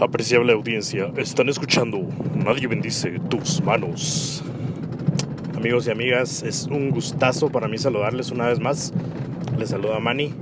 [0.00, 2.00] Apreciable audiencia, están escuchando
[2.34, 4.42] Nadie bendice tus manos.
[5.54, 8.94] Amigos y amigas, es un gustazo para mí saludarles una vez más.
[9.58, 10.32] Les saluda Manny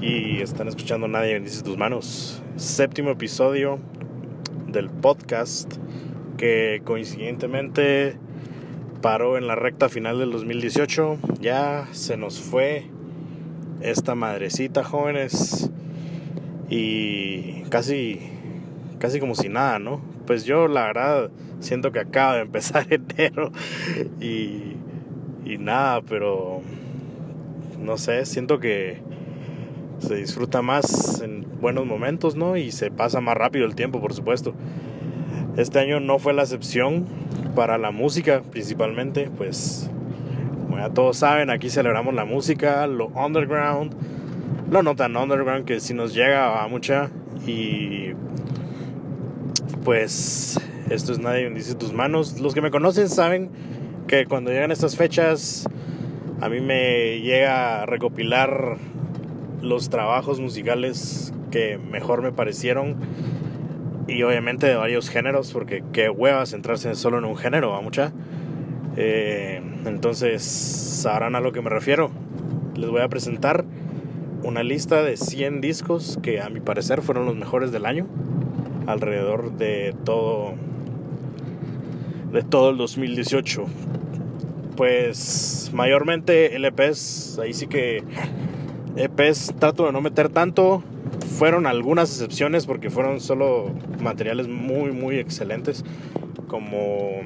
[0.00, 2.42] y están escuchando Nadie bendice tus manos.
[2.56, 3.78] Séptimo episodio
[4.68, 5.74] del podcast
[6.38, 8.16] que coincidentemente
[9.02, 11.18] paró en la recta final del 2018.
[11.42, 12.86] Ya se nos fue
[13.82, 15.70] esta madrecita, jóvenes
[16.70, 18.20] y casi,
[18.98, 20.00] casi como si nada, ¿no?
[20.26, 23.50] Pues yo la verdad siento que acaba de empezar enero
[24.20, 24.76] y,
[25.44, 26.62] y nada, pero
[27.78, 28.98] no sé, siento que
[29.98, 32.56] se disfruta más en buenos momentos, ¿no?
[32.56, 34.54] Y se pasa más rápido el tiempo, por supuesto.
[35.56, 37.06] Este año no fue la excepción
[37.54, 39.90] para la música, principalmente, pues
[40.62, 43.94] como ya todos saben, aquí celebramos la música, lo underground,
[44.70, 47.10] lo no tan underground que si nos llega a mucha
[47.44, 48.12] y
[49.84, 52.40] pues esto es nadie dice tus manos.
[52.40, 53.50] Los que me conocen saben
[54.06, 55.66] que cuando llegan estas fechas
[56.40, 58.76] a mí me llega a recopilar
[59.60, 62.96] los trabajos musicales que mejor me parecieron
[64.06, 68.12] y obviamente de varios géneros porque qué hueva centrarse solo en un género a mucha
[68.96, 72.10] eh, entonces sabrán a lo que me refiero
[72.76, 73.64] les voy a presentar
[74.42, 78.06] una lista de 100 discos que a mi parecer fueron los mejores del año
[78.86, 80.54] alrededor de todo
[82.32, 83.64] de todo el 2018
[84.76, 88.02] pues mayormente LPs ahí sí que
[88.96, 90.82] EPs trato de no meter tanto.
[91.38, 95.84] Fueron algunas excepciones porque fueron solo materiales muy muy excelentes
[96.48, 97.20] como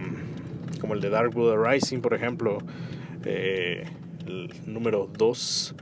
[0.81, 2.59] como el de Darkwood Rising por ejemplo
[3.25, 3.85] eh,
[4.27, 5.75] el número 2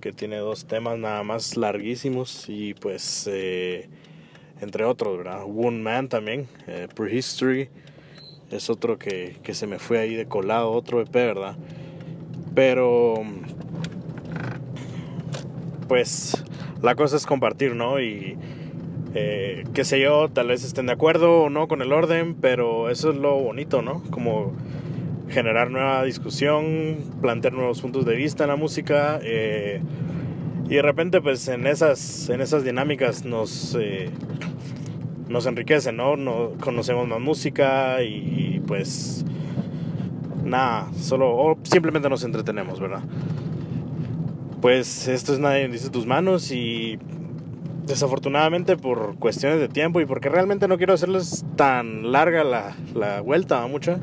[0.00, 3.88] que tiene dos temas nada más larguísimos y pues eh,
[4.60, 5.44] entre otros, ¿verdad?
[5.44, 7.68] One Man también, eh, Prehistory
[8.50, 11.56] es otro que, que, se me fue ahí de colado, otro EP, ¿verdad?
[12.54, 13.22] Pero
[15.86, 16.42] pues
[16.82, 18.00] la cosa es compartir, ¿no?
[18.00, 18.36] Y
[19.14, 22.90] eh, qué sé yo, tal vez estén de acuerdo o no con el orden, pero
[22.90, 24.02] eso es lo bonito, ¿no?
[24.10, 24.52] Como
[25.30, 29.20] generar nueva discusión, plantear nuevos puntos de vista en la música.
[29.22, 29.80] Eh,
[30.68, 34.10] y de repente, pues en esas, en esas dinámicas nos, eh,
[35.28, 36.16] nos enriquecen, ¿no?
[36.16, 36.50] ¿no?
[36.60, 39.24] Conocemos más música y, pues
[40.44, 43.02] nada, solo o simplemente nos entretenemos, ¿verdad?
[44.60, 46.98] Pues esto es Nadie dice tus manos y
[47.86, 53.20] desafortunadamente por cuestiones de tiempo y porque realmente no quiero hacerles tan larga la, la
[53.20, 53.98] vuelta mucha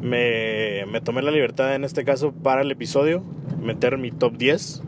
[0.00, 3.22] me, me, tomé la libertad en este caso para el episodio
[3.60, 4.82] meter mi top 10,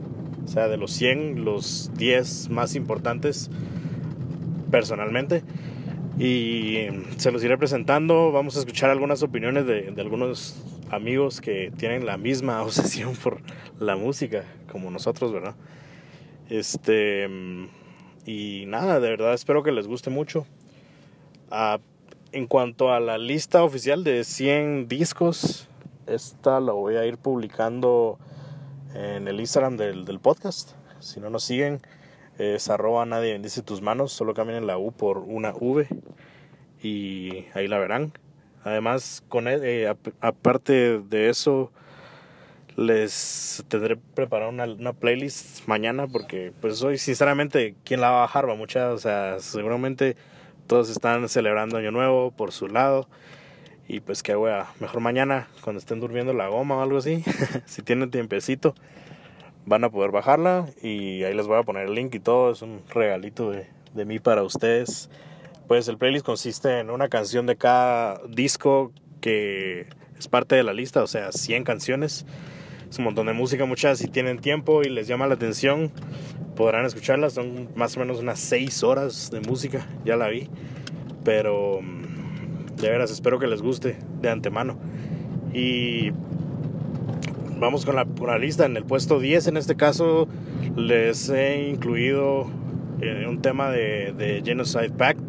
[0.44, 3.50] o sea, de los 100, los 10 más importantes
[4.70, 5.43] personalmente.
[6.19, 8.31] Y se los iré presentando.
[8.31, 13.41] Vamos a escuchar algunas opiniones de, de algunos amigos que tienen la misma obsesión por
[13.78, 15.54] la música como nosotros, ¿verdad?
[16.49, 17.28] Este.
[18.26, 20.47] Y nada, de verdad espero que les guste mucho.
[21.50, 21.78] Uh,
[22.32, 25.68] en cuanto a la lista oficial de 100 discos,
[26.06, 28.18] esta la voy a ir publicando
[28.94, 30.72] en el Instagram del, del podcast.
[31.00, 31.80] Si no nos siguen,
[32.38, 35.88] es arroba nadie bendice tus manos, solo cambien la U por una V
[36.82, 38.12] y ahí la verán.
[38.64, 41.72] Además, con eh, aparte de eso,
[42.76, 48.20] les tendré preparado una, una, playlist mañana porque pues hoy sinceramente, ¿quién la va a
[48.22, 48.48] bajar?
[48.48, 50.16] Va mucha, o sea, seguramente
[50.70, 53.08] todos están celebrando Año Nuevo por su lado.
[53.88, 57.25] Y pues qué wea, mejor mañana cuando estén durmiendo la goma o algo así,
[57.66, 58.76] si tienen tiempecito,
[59.66, 62.62] van a poder bajarla y ahí les voy a poner el link y todo, es
[62.62, 65.10] un regalito de, de mí para ustedes.
[65.66, 70.72] Pues el playlist consiste en una canción de cada disco que es parte de la
[70.72, 72.26] lista, o sea, 100 canciones.
[72.90, 75.92] Es un montón de música, muchas si tienen tiempo y les llama la atención,
[76.56, 80.48] podrán escucharlas, son más o menos unas 6 horas de música, ya la vi,
[81.22, 81.78] pero
[82.76, 84.76] de veras espero que les guste de antemano.
[85.54, 86.10] Y
[87.60, 90.26] vamos con la, con la lista, en el puesto 10 en este caso
[90.76, 92.50] les he incluido
[93.00, 95.20] eh, un tema de, de Genocide Pact.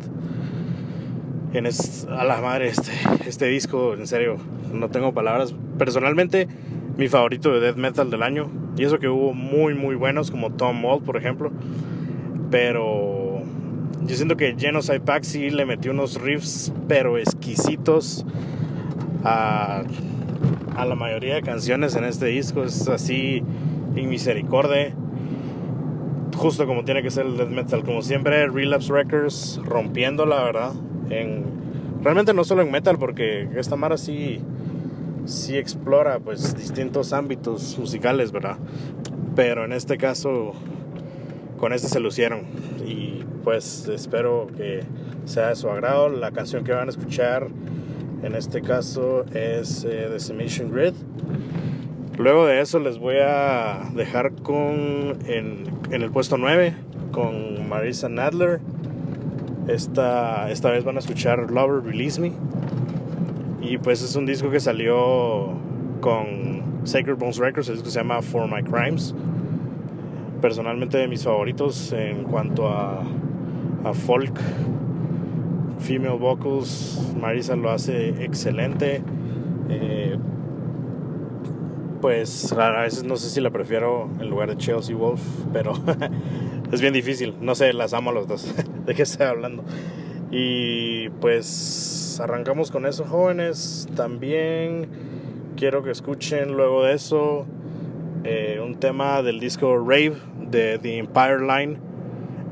[1.54, 2.92] En es, a la madre este,
[3.28, 4.38] este disco, en serio,
[4.74, 5.54] no tengo palabras.
[5.78, 6.48] Personalmente,
[7.02, 8.48] mi favorito de death metal del año.
[8.78, 11.52] Y eso que hubo muy, muy buenos, como Tom Mold, por ejemplo.
[12.52, 13.42] Pero
[14.06, 18.24] yo siento que Genocide Pact sí le metió unos riffs, pero exquisitos
[19.24, 19.84] a,
[20.78, 22.64] la mayoría de canciones en este disco.
[22.64, 23.42] Es así,
[23.96, 24.94] en misericordia.
[26.38, 27.84] justo como tiene que ser el death metal.
[27.84, 30.74] Como siempre, Relapse Records rompiendo la verdad.
[31.10, 31.46] En,
[32.04, 34.40] realmente no solo en metal, porque esta Mara sí,
[35.26, 38.58] sí explora pues distintos ámbitos musicales, ¿verdad?
[39.36, 40.54] Pero en este caso,
[41.58, 42.42] con este se lucieron.
[42.86, 44.84] Y pues espero que
[45.26, 46.10] sea de su agrado.
[46.10, 47.48] La canción que van a escuchar
[48.24, 50.94] en este caso es eh, Decimation Grid.
[52.18, 56.74] Luego de eso les voy a dejar con en, el puesto 9
[57.12, 58.60] con Marisa Nadler.
[59.68, 62.34] Esta, esta vez van a escuchar Lover Release Me.
[63.62, 65.54] Y pues es un disco que salió
[66.02, 69.14] con Sacred Bones Records, el disco se llama For My Crimes.
[70.42, 73.04] Personalmente de mis favoritos en cuanto a,
[73.94, 74.40] folk,
[75.80, 77.14] female vocals.
[77.20, 79.04] Marisa lo hace excelente.
[79.70, 80.18] Eh,
[82.02, 85.22] pues a veces no sé si la prefiero en lugar de Chelsea Wolf,
[85.54, 85.74] pero
[86.72, 87.36] es bien difícil.
[87.40, 88.56] No sé, las amo a los dos.
[88.88, 89.64] ¿De qué estoy hablando?
[90.32, 93.88] Y pues arrancamos con eso, jóvenes.
[93.96, 94.88] También
[95.56, 97.46] quiero que escuchen luego de eso
[98.24, 100.14] eh, un tema del disco Rave
[100.50, 101.78] de The Empire Line.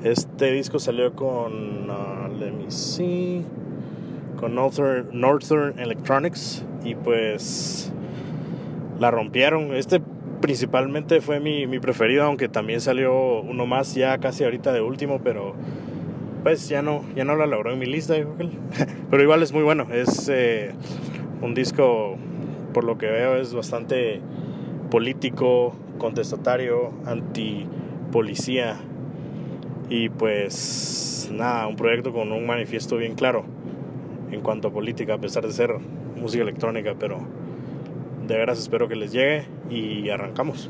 [0.03, 3.43] Este disco salió con, uh, let me see,
[4.39, 7.91] con Northern Electronics y pues
[8.99, 9.75] la rompieron.
[9.75, 10.01] Este
[10.41, 15.19] principalmente fue mi, mi, preferido, aunque también salió uno más ya casi ahorita de último,
[15.23, 15.53] pero
[16.43, 18.15] pues ya no, ya no la logró en mi lista,
[19.09, 20.71] pero igual es muy bueno, es eh,
[21.41, 22.17] un disco,
[22.73, 24.21] por lo que veo, es bastante
[24.89, 27.65] político, contestatario, anti
[28.11, 28.77] policía
[29.89, 33.45] y pues nada, un proyecto con un manifiesto bien claro
[34.31, 35.75] en cuanto a política, a pesar de ser
[36.15, 37.19] música electrónica, pero
[38.27, 40.69] de veras espero que les llegue y arrancamos.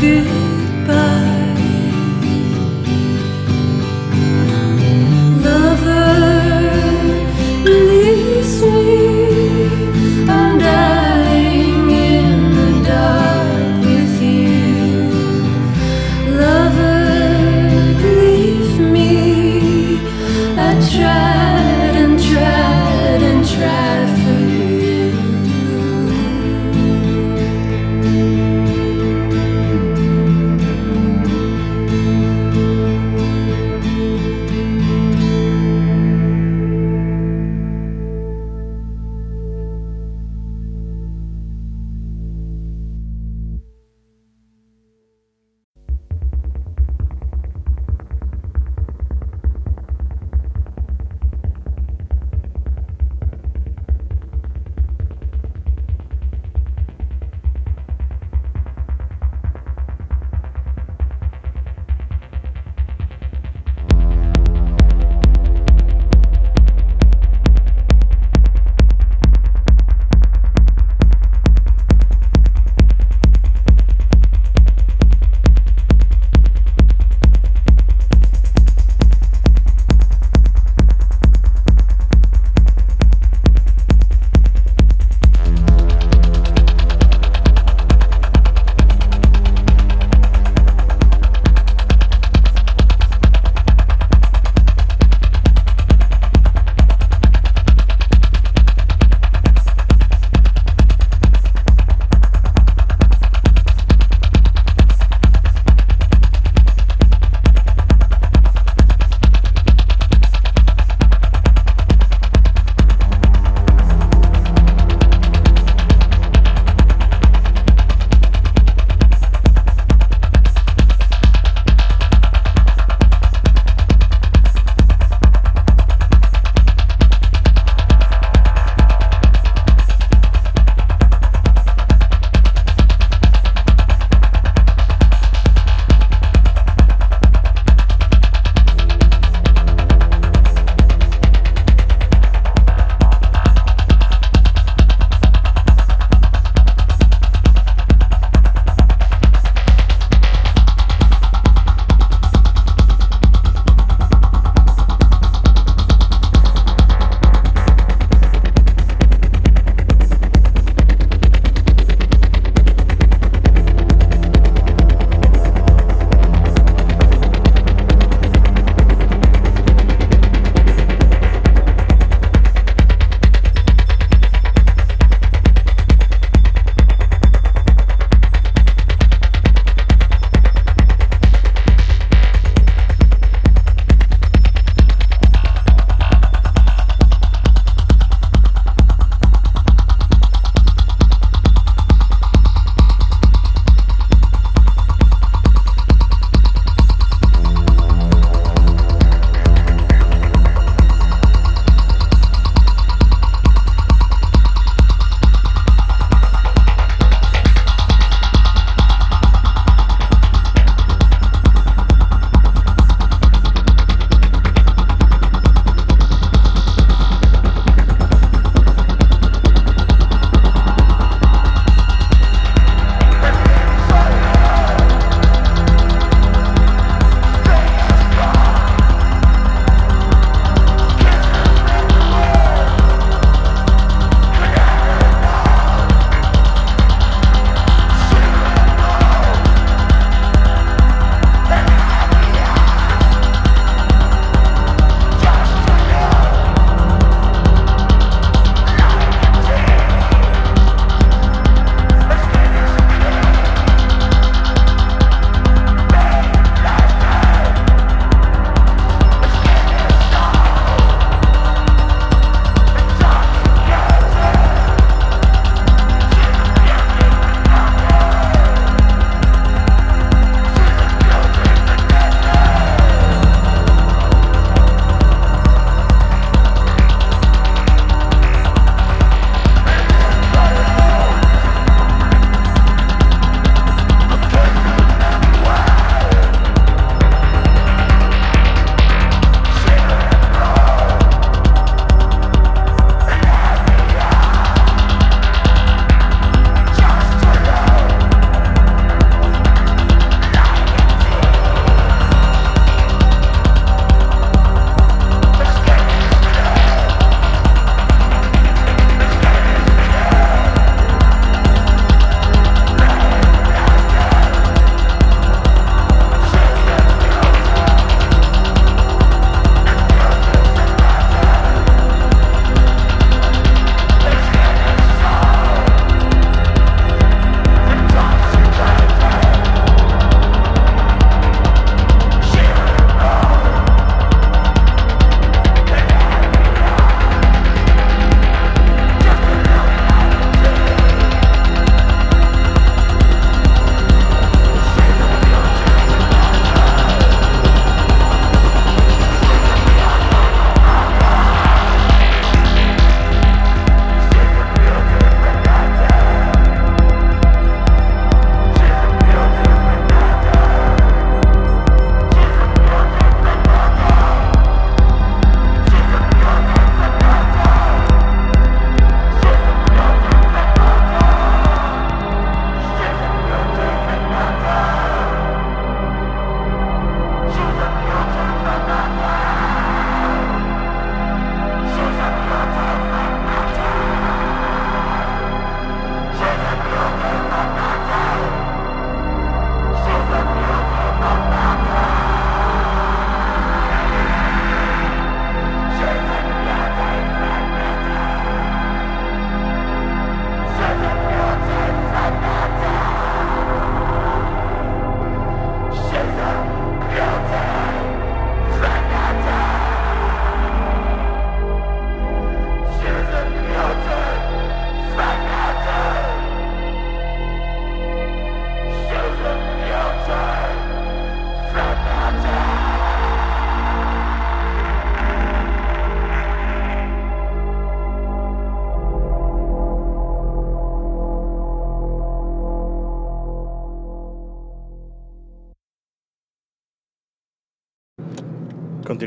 [0.00, 0.37] good.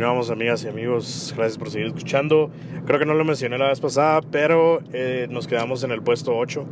[0.01, 1.31] Continuamos, amigas y amigos.
[1.37, 2.49] Gracias por seguir escuchando.
[2.87, 6.35] Creo que no lo mencioné la vez pasada, pero eh, nos quedamos en el puesto
[6.35, 6.65] 8.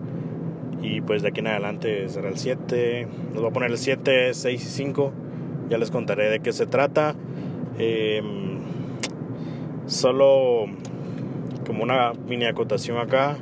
[0.81, 3.07] Y pues de aquí en adelante será el 7.
[3.33, 5.13] Nos voy a poner el 7, 6 y 5.
[5.69, 7.13] Ya les contaré de qué se trata.
[7.77, 8.19] Eh,
[9.85, 10.65] solo
[11.67, 13.37] como una mini acotación acá.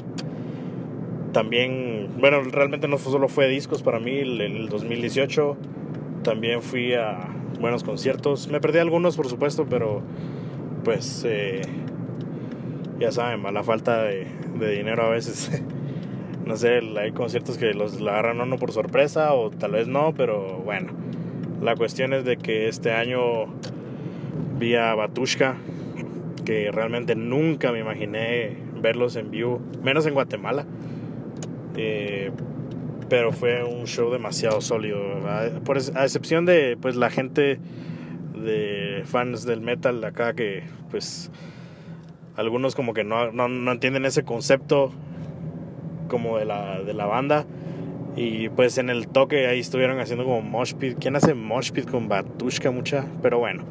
[1.32, 5.56] También, bueno, realmente no solo fue discos para mí el, el 2018.
[6.24, 7.27] También fui a
[7.60, 8.48] buenos conciertos.
[8.48, 10.02] Me perdí algunos, por supuesto, pero
[10.84, 11.62] pues eh,
[13.00, 14.28] ya saben, a la falta de,
[14.60, 15.62] dinero a veces.
[16.46, 20.14] no sé, hay conciertos que los la agarran uno por sorpresa o tal vez no,
[20.14, 20.94] pero bueno.
[21.62, 23.48] La cuestión es de que este año
[24.60, 25.58] vi a Batushka,
[26.46, 30.66] que realmente nunca me imaginé verlos en vivo, menos en Guatemala.
[31.76, 32.32] Eh,
[33.10, 35.00] pero fue un show demasiado sólido,
[35.64, 37.60] por, a excepción de pues la gente
[38.36, 41.32] de fans del metal acá que pues
[42.36, 44.92] algunos como que no, no, no entienden ese concepto
[46.08, 47.46] como de la, de la banda
[48.16, 50.98] y pues en el toque ahí estuvieron haciendo como mosh pit.
[51.00, 53.06] ¿Quién hace mosh pit con Batushka mucha?
[53.22, 53.64] Pero bueno,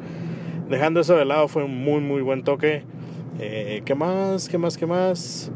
[0.69, 2.83] dejando eso de lado fue un muy muy buen toque.
[3.39, 4.47] Eh, ¿Qué más?
[4.47, 4.77] ¿Qué más?
[4.77, 5.51] ¿Qué más?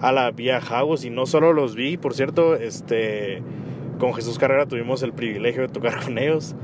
[0.00, 3.42] A la vía Jagos y no solo los vi, por cierto, este
[3.98, 6.54] con Jesús Carrera tuvimos el privilegio de tocar con ellos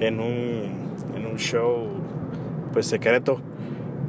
[0.00, 1.88] en un, en un show
[2.72, 3.40] pues secreto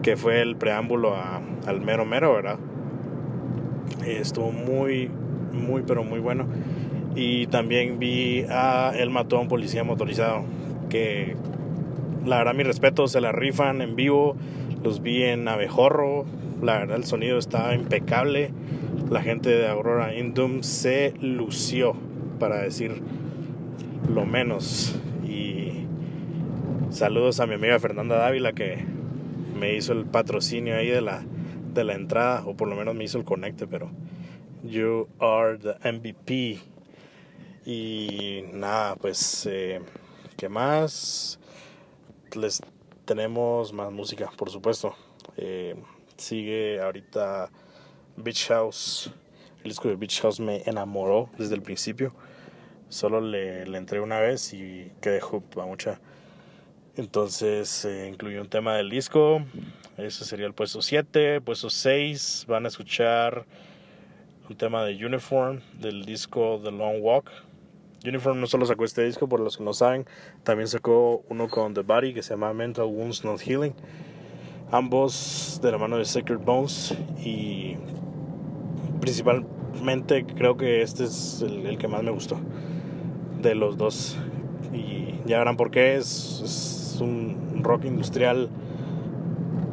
[0.01, 2.59] que fue el preámbulo a, al mero mero, ¿verdad?
[4.05, 5.09] Eh, estuvo muy,
[5.53, 6.45] muy, pero muy bueno.
[7.15, 10.43] Y también vi a El Mató a un Policía Motorizado,
[10.89, 11.35] que
[12.25, 14.35] la verdad, mi respeto, se la rifan en vivo.
[14.83, 16.25] Los vi en Abejorro,
[16.63, 18.52] la verdad, el sonido estaba impecable.
[19.10, 21.95] La gente de Aurora Indum se lució,
[22.39, 23.02] para decir
[24.10, 24.95] lo menos.
[25.28, 25.86] Y
[26.89, 28.86] saludos a mi amiga Fernanda Dávila, que
[29.60, 31.23] me hizo el patrocinio ahí de la,
[31.73, 33.91] de la entrada, o por lo menos me hizo el conecte, pero
[34.63, 36.60] you are the MVP.
[37.65, 39.82] Y nada, pues, eh,
[40.38, 41.39] ¿qué más?
[42.36, 42.62] Les
[43.06, 44.95] tenemos más música, por supuesto.
[45.38, 45.76] Eh,
[46.17, 47.49] sigue ahorita
[48.17, 49.12] Beach House.
[49.63, 52.13] El disco de Beach House me enamoró desde el principio.
[52.89, 55.58] Solo le, le entré una vez y quedé hooked.
[56.95, 59.43] Entonces eh, incluyó un tema del disco.
[59.97, 61.41] Ese sería el puesto 7.
[61.41, 63.45] Puesto 6 van a escuchar
[64.49, 67.32] un tema de Uniform del disco The Long Walk.
[68.06, 70.06] Uniform no solo sacó este disco, por los que no saben,
[70.43, 73.73] también sacó uno con The Body que se llama Mental Wounds Not Healing.
[74.73, 77.77] Ambos de la mano de Sacred Bones y
[78.99, 82.39] principalmente creo que este es el, que más me gustó
[83.39, 84.17] de los dos.
[84.73, 85.95] Y ya verán por qué.
[85.97, 88.49] Es, es un rock industrial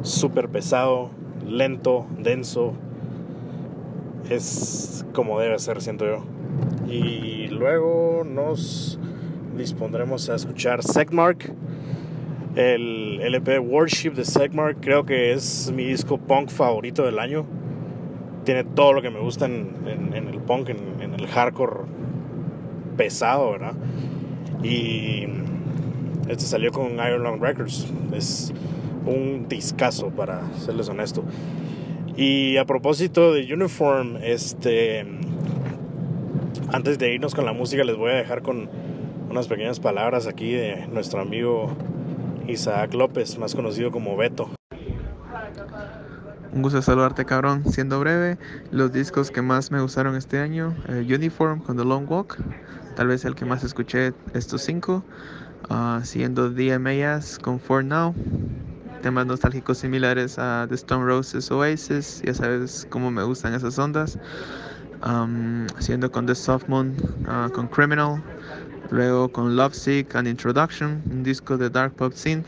[0.03, 1.09] súper pesado,
[1.47, 2.73] lento, denso.
[4.29, 6.23] Es como debe ser, siento yo.
[6.87, 8.99] Y luego nos
[9.57, 11.51] dispondremos a escuchar Segmark.
[12.55, 17.45] El LP Worship de Segmark creo que es mi disco punk favorito del año.
[18.43, 19.71] Tiene todo lo que me gusta en,
[20.13, 21.85] en, el punk, en, el hardcore
[22.97, 23.73] pesado, ¿verdad?
[24.63, 25.27] Y
[26.27, 27.87] este salió con Iron Lung Records.
[28.13, 28.53] Es
[29.05, 31.23] un discazo, para serles honesto.
[32.17, 35.05] Y a propósito de Uniform, este
[36.73, 38.69] antes de irnos con la música les voy a dejar con
[39.29, 41.69] unas pequeñas palabras aquí de nuestro amigo
[42.51, 44.49] Isaac López, más conocido como Beto.
[46.53, 47.63] Un gusto saludarte, cabrón.
[47.65, 48.37] Siendo breve,
[48.71, 52.37] los discos que más me gustaron este año: eh, Uniform con The Long Walk,
[52.95, 55.03] tal vez el que más escuché estos cinco.
[55.69, 58.13] Uh, siendo DMAS con For Now,
[59.01, 64.17] temas nostálgicos similares a The Stone Roses Oasis, ya sabes cómo me gustan esas ondas.
[65.05, 68.21] Um, siendo con The Soft Moon uh, con Criminal,
[68.91, 72.47] luego con Lovesick and Introduction, un disco de Dark Pop Synth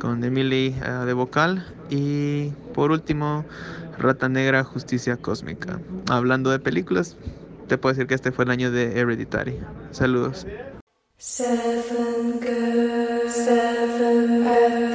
[0.00, 3.44] con Emily uh, de vocal y por último
[3.98, 5.78] Rata Negra Justicia Cósmica.
[6.08, 7.16] Hablando de películas,
[7.68, 9.58] te puedo decir que este fue el año de Hereditary.
[9.90, 10.46] Saludos.
[11.18, 14.87] Seven girls, seven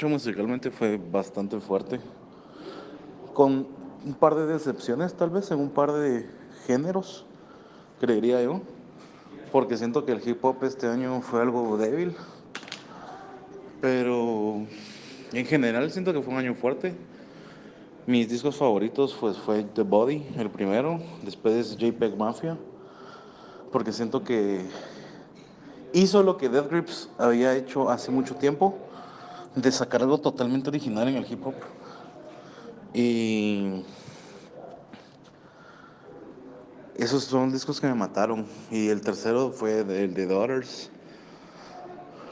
[0.00, 2.00] el 2018 musicalmente fue bastante fuerte.
[3.34, 3.66] Con
[4.04, 6.26] un par de decepciones tal vez en un par de
[6.66, 7.26] géneros,
[8.00, 8.62] creería yo.
[9.52, 12.14] Porque siento que el hip hop este año fue algo débil.
[13.80, 14.64] Pero
[15.32, 16.94] en general siento que fue un año fuerte.
[18.06, 22.56] Mis discos favoritos pues, fue The Body, el primero, después JPEG Mafia,
[23.70, 24.62] porque siento que
[25.92, 28.74] hizo lo que Death Grips había hecho hace mucho tiempo,
[29.54, 31.54] de sacar algo totalmente original en el hip hop.
[32.94, 33.82] Y
[36.96, 38.46] esos son discos que me mataron.
[38.70, 40.90] Y el tercero fue el de Daughters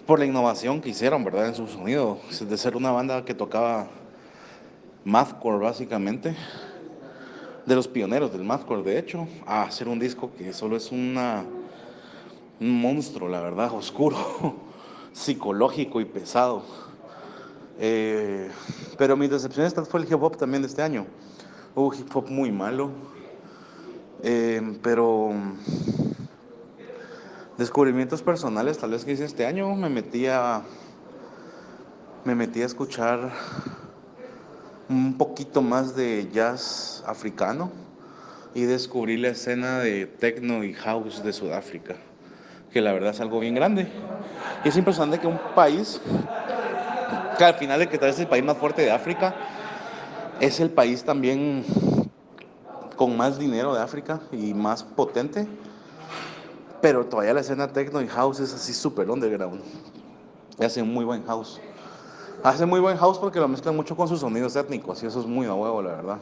[0.09, 1.49] por la innovación que hicieron, ¿verdad?
[1.49, 3.89] En su sonido, de ser una banda que tocaba
[5.05, 6.35] mathcore básicamente,
[7.67, 11.45] de los pioneros del mathcore de hecho, a hacer un disco que solo es una,
[12.59, 14.17] un monstruo, la verdad, oscuro,
[15.13, 16.88] psicológico y pesado.
[17.79, 18.51] Eh,
[18.97, 21.07] pero mis decepciones fue el hip hop también de este año.
[21.75, 22.91] Hubo hip hop muy malo,
[24.23, 25.33] eh, pero
[27.57, 30.63] descubrimientos personales tal vez que hice este año me metí a
[32.25, 33.33] me metí a escuchar
[34.89, 37.73] un poquito más de jazz africano
[38.55, 41.97] y descubrí la escena de techno y house de Sudáfrica
[42.73, 43.89] que la verdad es algo bien grande
[44.65, 46.01] y es impresionante que un país
[47.39, 49.35] que al final de que tal vez es el país más fuerte de África
[50.41, 51.65] es el país también
[52.97, 55.47] con más dinero de África y más potente
[56.81, 59.61] pero todavía la escena techno y house es así súper underground.
[60.61, 61.61] Y hacen muy buen house.
[62.43, 65.27] Hacen muy buen house porque lo mezclan mucho con sus sonidos étnicos y eso es
[65.27, 66.19] muy a huevo, la verdad.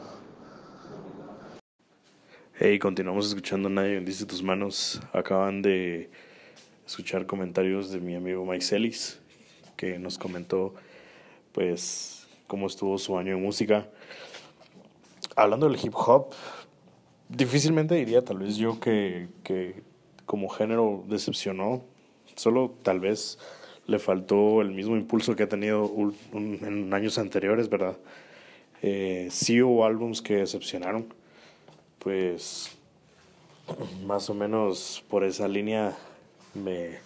[2.59, 4.99] Hey, continuamos escuchando Nadie bendice tus manos.
[5.13, 6.09] Acaban de
[6.87, 9.19] escuchar comentarios de mi amigo Mike Celis,
[9.75, 10.73] que nos comentó,
[11.57, 13.87] pues, cómo estuvo su año en música.
[15.35, 16.27] Hablando del hip hop,
[17.29, 19.81] difícilmente diría tal vez yo que, que
[20.27, 21.81] como género decepcionó.
[22.35, 23.39] Solo tal vez
[23.87, 25.91] le faltó el mismo impulso que ha tenido
[26.31, 27.97] en años anteriores, ¿verdad?
[28.83, 31.11] Eh, sí hubo álbums que decepcionaron.
[31.97, 32.77] Pues
[34.05, 35.97] más o menos por esa línea
[36.53, 36.99] me,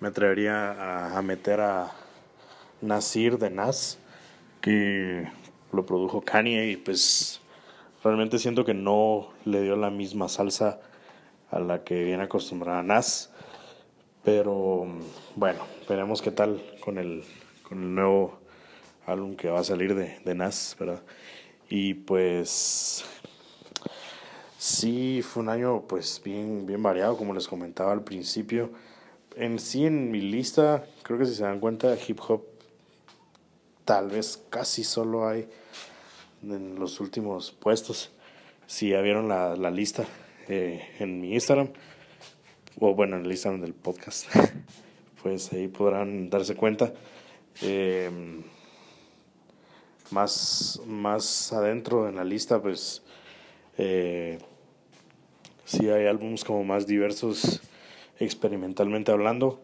[0.00, 1.94] me atrevería a, a meter a
[2.80, 3.98] Nasir de Nas,
[4.60, 5.28] que
[5.72, 7.40] lo produjo Kanye y pues
[8.02, 10.80] realmente siento que no le dio la misma salsa
[11.50, 13.30] a la que viene acostumbrada Nas.
[14.24, 14.86] Pero
[15.36, 17.24] bueno, veremos qué tal con el,
[17.68, 18.38] con el nuevo
[19.06, 21.02] álbum que va a salir de, de Nas, ¿verdad?
[21.68, 23.04] Y pues
[24.58, 28.70] sí, fue un año pues bien, bien variado, como les comentaba al principio.
[29.36, 32.55] En sí, en mi lista, creo que si se dan cuenta, hip hop
[33.86, 35.48] tal vez casi solo hay
[36.42, 38.10] en los últimos puestos.
[38.66, 40.04] Si ya vieron la, la lista
[40.48, 41.70] eh, en mi Instagram,
[42.78, 44.26] o bueno, en el Instagram del podcast,
[45.22, 46.92] pues ahí podrán darse cuenta.
[47.62, 48.10] Eh,
[50.10, 53.02] más, más adentro en la lista, pues
[53.78, 54.38] eh,
[55.64, 57.62] sí hay álbumes como más diversos
[58.18, 59.60] experimentalmente hablando.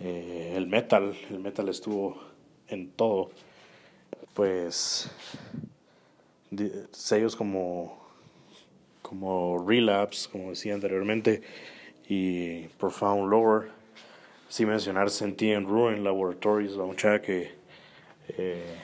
[0.00, 2.20] Eh, el metal, el metal estuvo
[2.68, 3.30] en todo.
[4.34, 5.10] Pues
[6.92, 8.02] sellos como
[9.12, 11.42] como Relapse, como decía anteriormente,
[12.08, 13.70] y Profound Lower.
[14.48, 17.54] Sin mencionar Sentí en Ruin Laboratories, la muchacha que,
[18.28, 18.76] eh,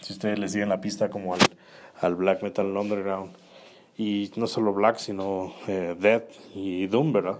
[0.00, 1.40] si ustedes le siguen la pista como al,
[2.00, 3.32] al Black Metal Underground,
[3.96, 7.38] y no solo Black, sino eh, Death y Doom, ¿verdad?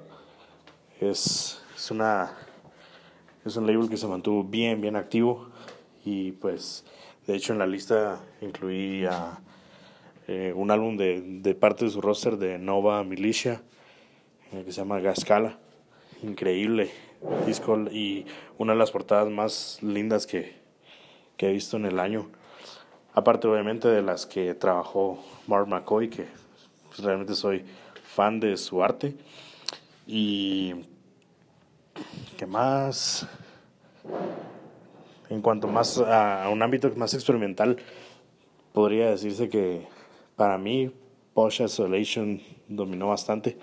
[1.00, 2.32] Es, es una
[3.44, 5.48] es un label que se mantuvo bien, bien activo
[6.04, 6.84] y pues
[7.26, 9.38] de hecho en la lista incluí a
[10.28, 13.62] eh, un álbum de, de parte de su roster de Nova Militia
[14.52, 15.58] eh, que se llama Gascala.
[16.22, 16.90] Increíble
[17.46, 18.26] disco y
[18.58, 20.56] una de las portadas más lindas que,
[21.36, 22.30] que he visto en el año.
[23.12, 26.26] Aparte obviamente de las que trabajó Mark McCoy, que
[26.88, 27.64] pues, realmente soy
[28.02, 29.14] fan de su arte.
[30.06, 30.74] Y
[32.36, 33.26] ¿qué más?
[35.28, 37.76] En cuanto más a, un ámbito más experimental,
[38.72, 39.86] podría decirse que
[40.36, 40.92] para mí
[41.34, 43.58] Posh Isolation dominó bastante,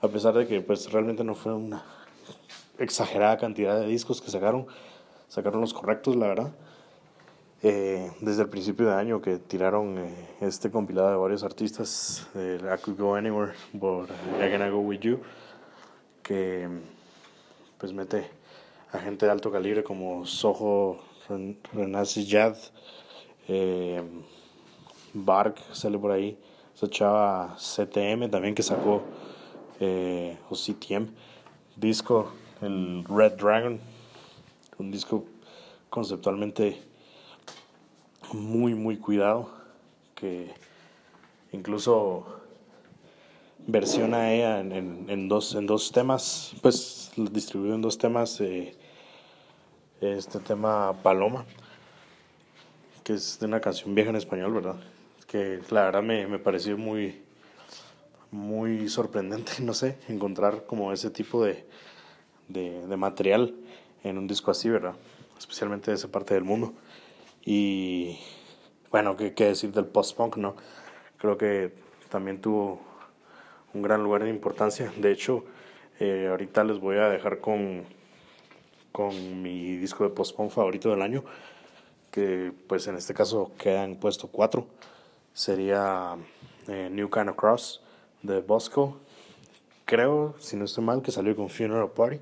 [0.00, 1.84] a pesar de que pues realmente no fue una
[2.78, 4.66] exagerada cantidad de discos que sacaron,
[5.28, 6.52] sacaron los correctos, la verdad.
[7.60, 12.60] Eh, desde el principio de año que tiraron eh, este compilado de varios artistas, eh,
[12.62, 15.18] I Could Go Anywhere por I Gonna Go With You,
[16.22, 16.68] que
[17.78, 18.30] pues mete
[18.92, 21.58] a gente de alto calibre como Soho, Ren
[22.26, 22.56] Jad,
[23.48, 24.02] eh,
[25.12, 26.38] Bark sale por ahí,
[26.74, 29.02] esa chava CTM también que sacó,
[29.80, 31.08] eh, o CTM,
[31.76, 32.32] disco,
[32.62, 33.80] el Red Dragon,
[34.78, 35.24] un disco
[35.90, 36.80] conceptualmente
[38.32, 39.50] muy muy cuidado
[40.14, 40.52] que
[41.52, 42.26] incluso
[43.66, 48.74] versiona ella en, en, dos en dos temas pues lo distribuyó en dos temas eh,
[50.00, 51.44] este tema Paloma
[53.04, 54.76] que es de una canción vieja en español verdad
[55.26, 57.22] que la verdad me, me pareció muy
[58.30, 61.66] muy sorprendente no sé encontrar como ese tipo de,
[62.48, 63.54] de, de material
[64.04, 64.94] en un disco así verdad
[65.38, 66.74] especialmente de esa parte del mundo
[67.44, 68.18] y
[68.90, 70.56] bueno, ¿qué, qué decir del post-punk, no?
[71.18, 71.72] Creo que
[72.08, 72.80] también tuvo
[73.74, 74.92] un gran lugar de importancia.
[74.96, 75.44] De hecho,
[76.00, 77.84] eh, ahorita les voy a dejar con,
[78.98, 81.22] con mi disco de post-punk favorito del año,
[82.10, 84.66] que pues en este caso queda en puesto 4.
[85.32, 86.16] Sería
[86.66, 87.80] eh, New Kind of Cross
[88.24, 88.98] de Bosco.
[89.84, 92.18] Creo, si no estoy mal, que salió con Funeral Party.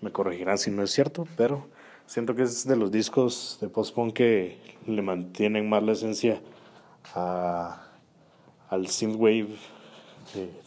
[0.00, 1.66] Me corregirán si no es cierto, pero
[2.06, 6.40] siento que es de los discos de post-punk que le mantienen más la esencia
[7.12, 9.58] al synthwave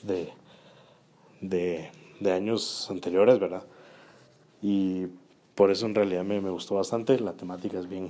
[0.04, 0.32] de,
[1.42, 3.64] de, de, años anteriores, ¿verdad?
[4.68, 5.06] Y
[5.54, 7.20] por eso en realidad me, me, gustó bastante.
[7.20, 8.10] La temática es bien,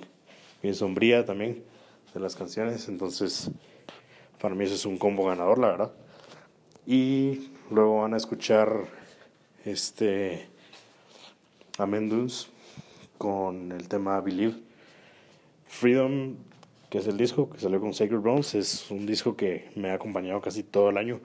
[0.64, 1.66] bien sombría también
[2.14, 3.51] de las canciones, entonces
[4.39, 5.91] para mí eso es un combo ganador, la verdad.
[6.88, 8.86] Y luego van a escuchar
[9.66, 10.47] este
[11.78, 12.47] Amendus
[13.18, 14.56] con el tema Believe.
[15.68, 16.38] Freedom,
[16.89, 19.95] que es el disco que salió con Sacred Bones, es un disco que me ha
[19.95, 21.20] acompañado casi todo el año.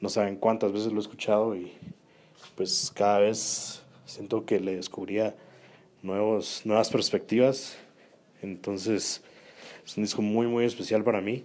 [0.00, 1.74] No saben cuántas veces lo he escuchado y
[2.54, 5.36] pues cada vez siento que le descubría
[6.02, 7.76] nuevos, nuevas perspectivas.
[8.40, 9.22] Entonces
[9.84, 11.44] es un disco muy muy especial para mí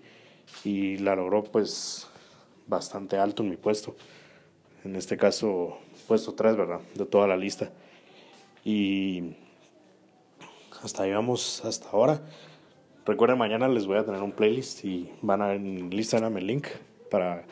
[0.64, 2.08] y la logró pues
[2.68, 3.96] bastante alto en mi puesto.
[4.84, 6.80] En este caso puesto 3, ¿verdad?
[6.96, 7.72] De toda la lista.
[8.64, 9.36] Y
[10.84, 12.22] hasta ahí vamos hasta ahora.
[13.06, 16.68] Recuerden, mañana les voy a tener un playlist y van a en Instagram el link
[17.10, 17.44] para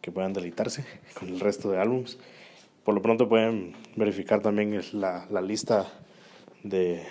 [0.00, 0.84] que puedan deleitarse
[1.18, 2.18] con el resto de álbums.
[2.84, 5.86] Por lo pronto pueden verificar también la, la lista
[6.62, 7.02] de,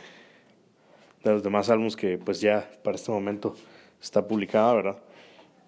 [1.24, 3.56] de los demás álbumes que pues ya para este momento
[4.02, 4.98] está publicada, ¿verdad?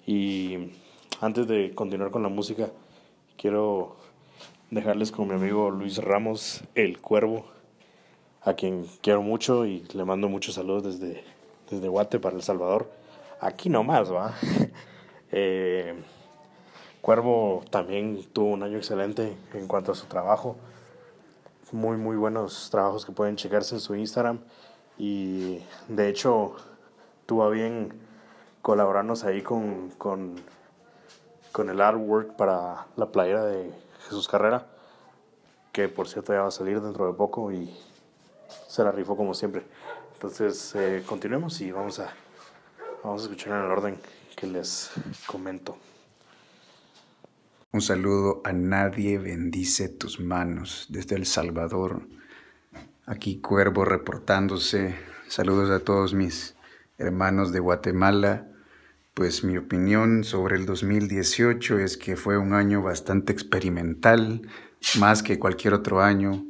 [0.05, 0.71] Y
[1.19, 2.71] antes de continuar con la música,
[3.37, 3.95] quiero
[4.71, 7.45] dejarles con mi amigo Luis Ramos, El Cuervo
[8.43, 11.23] a quien quiero mucho y le mando muchos saludos desde,
[11.69, 12.89] desde Guate para El Salvador.
[13.39, 14.33] Aquí nomás, va.
[15.31, 15.93] eh,
[17.01, 20.55] Cuervo también tuvo un año excelente en cuanto a su trabajo.
[21.71, 24.39] Muy, muy buenos trabajos que pueden checarse en su Instagram.
[24.99, 26.55] Y de hecho,
[27.25, 27.91] tuvo bien
[28.61, 30.35] colaborarnos ahí con, con,
[31.51, 33.73] con el artwork para la playera de
[34.03, 34.67] Jesús Carrera,
[35.71, 37.75] que por cierto ya va a salir dentro de poco y
[38.67, 39.63] se la rifó como siempre.
[40.13, 42.13] Entonces, eh, continuemos y vamos a,
[43.03, 43.97] vamos a escuchar en el orden
[44.35, 44.91] que les
[45.25, 45.77] comento.
[47.73, 52.05] Un saludo a Nadie bendice tus manos desde El Salvador.
[53.05, 54.95] Aquí Cuervo reportándose.
[55.29, 56.53] Saludos a todos mis
[56.97, 58.49] hermanos de Guatemala.
[59.13, 64.41] Pues mi opinión sobre el 2018 es que fue un año bastante experimental,
[64.99, 66.45] más que cualquier otro año.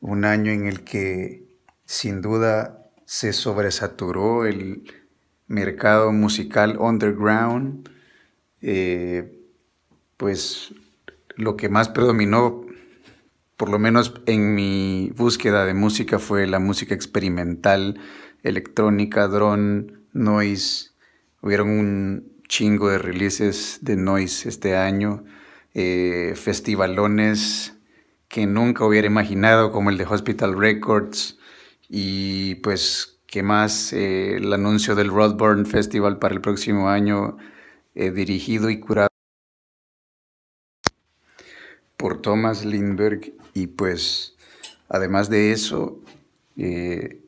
[0.00, 1.44] Un año en el que
[1.86, 4.84] sin duda se sobresaturó el
[5.48, 7.90] mercado musical underground,
[8.60, 9.41] eh,
[10.22, 10.72] pues
[11.34, 12.64] lo que más predominó,
[13.56, 17.98] por lo menos en mi búsqueda de música, fue la música experimental,
[18.44, 20.92] electrónica, drone, noise.
[21.40, 25.24] Hubieron un chingo de releases de noise este año,
[25.74, 27.74] eh, festivalones
[28.28, 31.36] que nunca hubiera imaginado, como el de Hospital Records,
[31.88, 33.92] y pues, ¿qué más?
[33.92, 37.38] Eh, el anuncio del Rodburn Festival para el próximo año,
[37.96, 39.11] eh, dirigido y curado
[42.02, 43.32] por Thomas Lindbergh.
[43.54, 44.34] Y pues,
[44.88, 46.00] además de eso,
[46.56, 47.22] eh,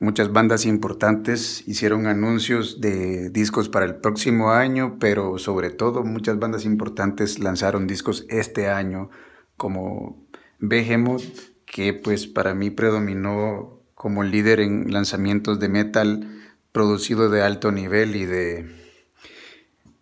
[0.00, 6.40] muchas bandas importantes hicieron anuncios de discos para el próximo año, pero sobre todo muchas
[6.40, 9.08] bandas importantes lanzaron discos este año,
[9.56, 10.26] como
[10.58, 11.22] Behemoth,
[11.64, 16.42] que pues para mí predominó como líder en lanzamientos de metal
[16.72, 18.68] producido de alto nivel y de,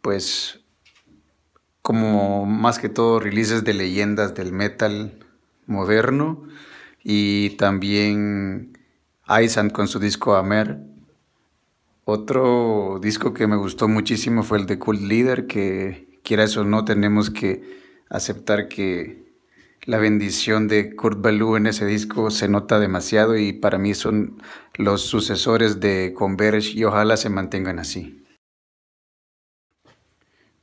[0.00, 0.59] pues,
[1.90, 5.18] como más que todo releases de leyendas del metal
[5.66, 6.44] moderno.
[7.02, 8.78] y también
[9.24, 10.78] Aisan con su disco Amer.
[12.04, 16.64] Otro disco que me gustó muchísimo fue el de Cult Leader, que quiera eso o
[16.64, 19.24] no, tenemos que aceptar que
[19.84, 24.40] la bendición de Kurt Ballou en ese disco se nota demasiado y para mí son
[24.76, 28.24] los sucesores de Converge y ojalá se mantengan así.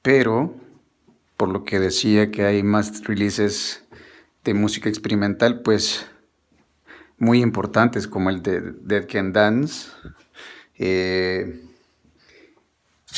[0.01, 0.66] Pero,
[1.37, 3.85] por lo que decía que hay más releases
[4.43, 6.07] de música experimental, pues
[7.17, 9.89] muy importantes como el de Dead Can Dance.
[10.79, 11.63] Eh,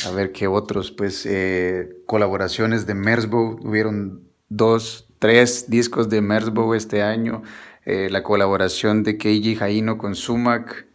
[0.06, 6.74] a ver qué otros, pues eh, colaboraciones de Merzbow, hubieron dos, tres discos de Merzbow
[6.74, 7.42] este año,
[7.84, 10.86] eh, la colaboración de Keiji Jaino con Sumac,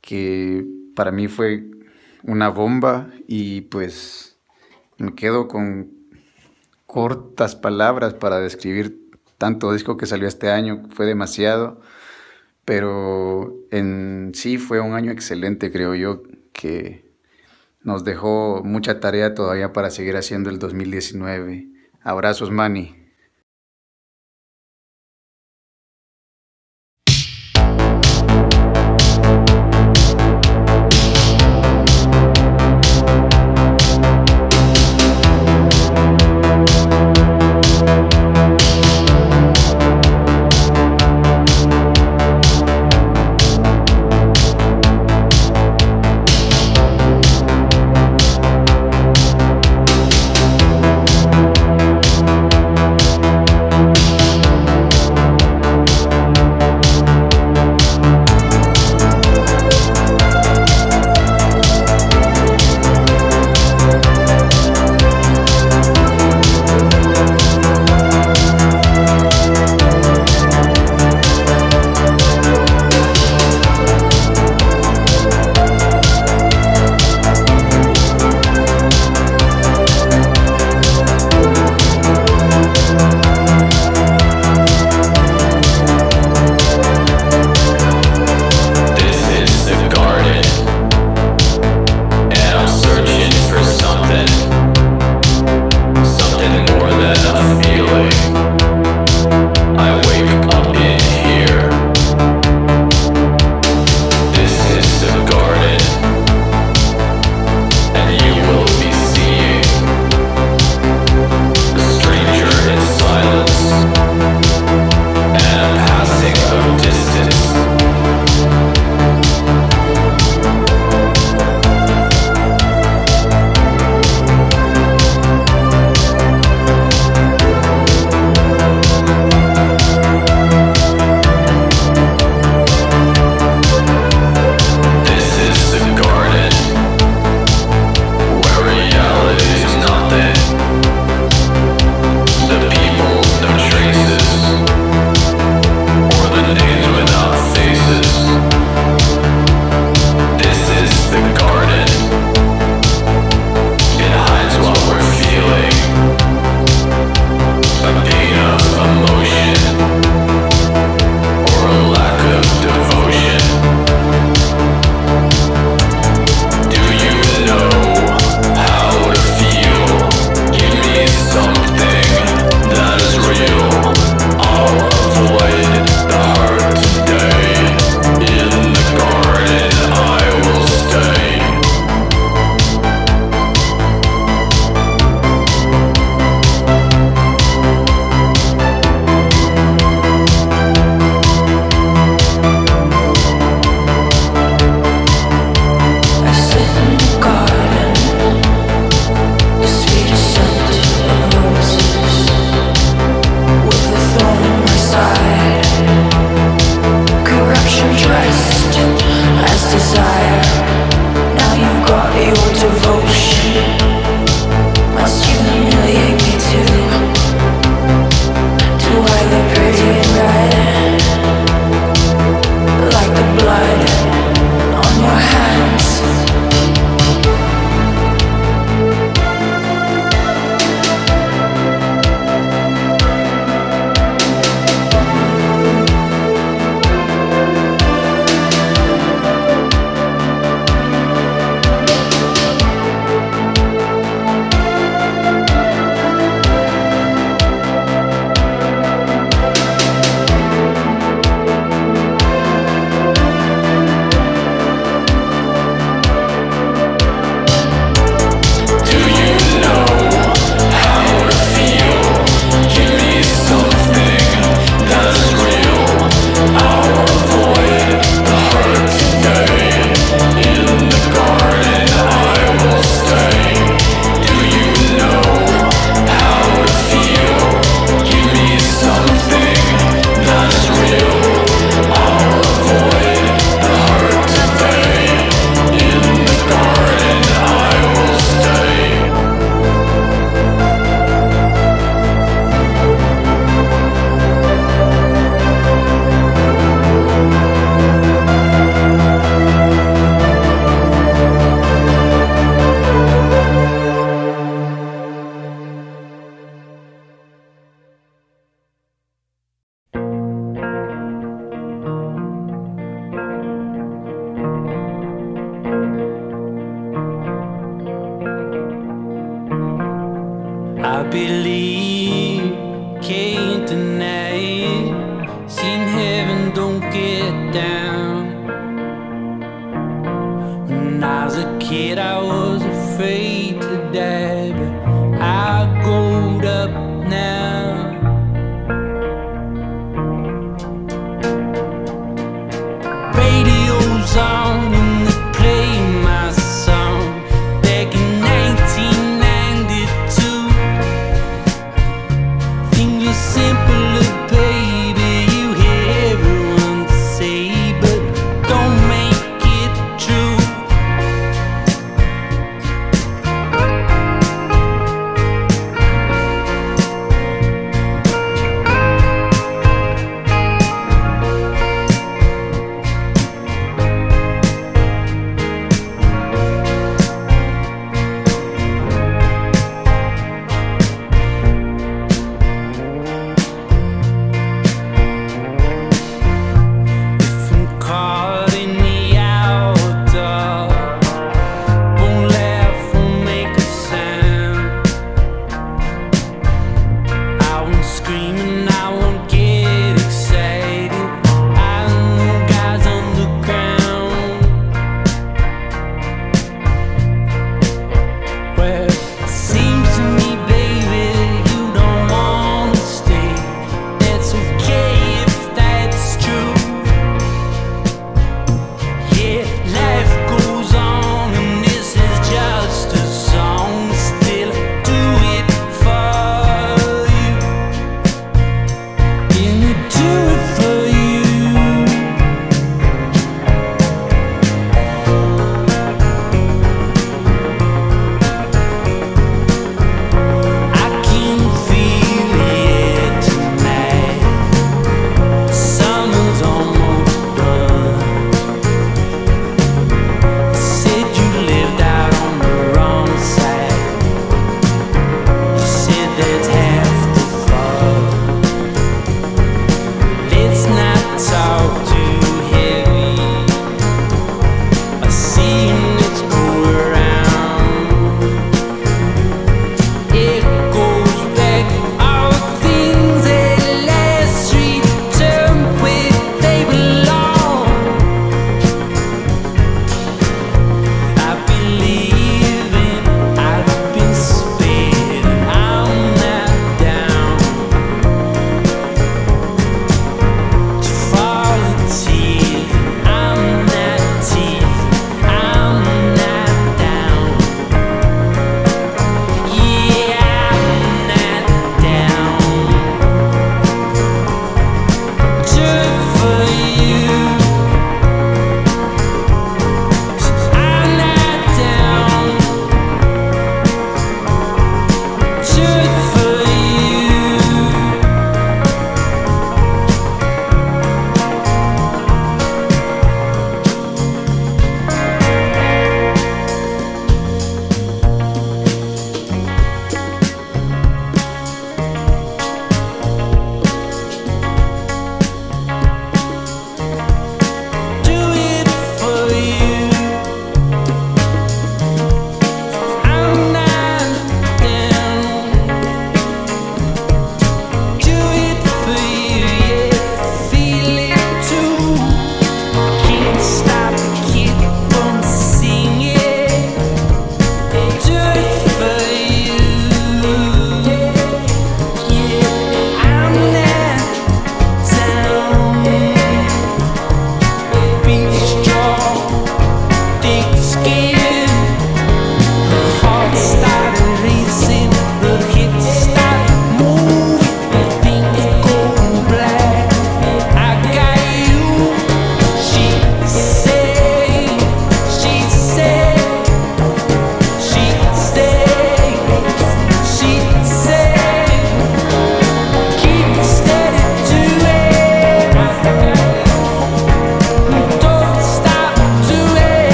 [0.00, 1.70] que para mí fue
[2.22, 4.38] una bomba y pues
[4.98, 5.99] me quedo con
[6.90, 11.80] cortas palabras para describir tanto disco que salió este año, fue demasiado
[12.70, 16.22] pero en sí fue un año excelente, creo yo,
[16.52, 17.04] que
[17.82, 21.66] nos dejó mucha tarea todavía para seguir haciendo el 2019.
[22.02, 22.99] Abrazos, Manny.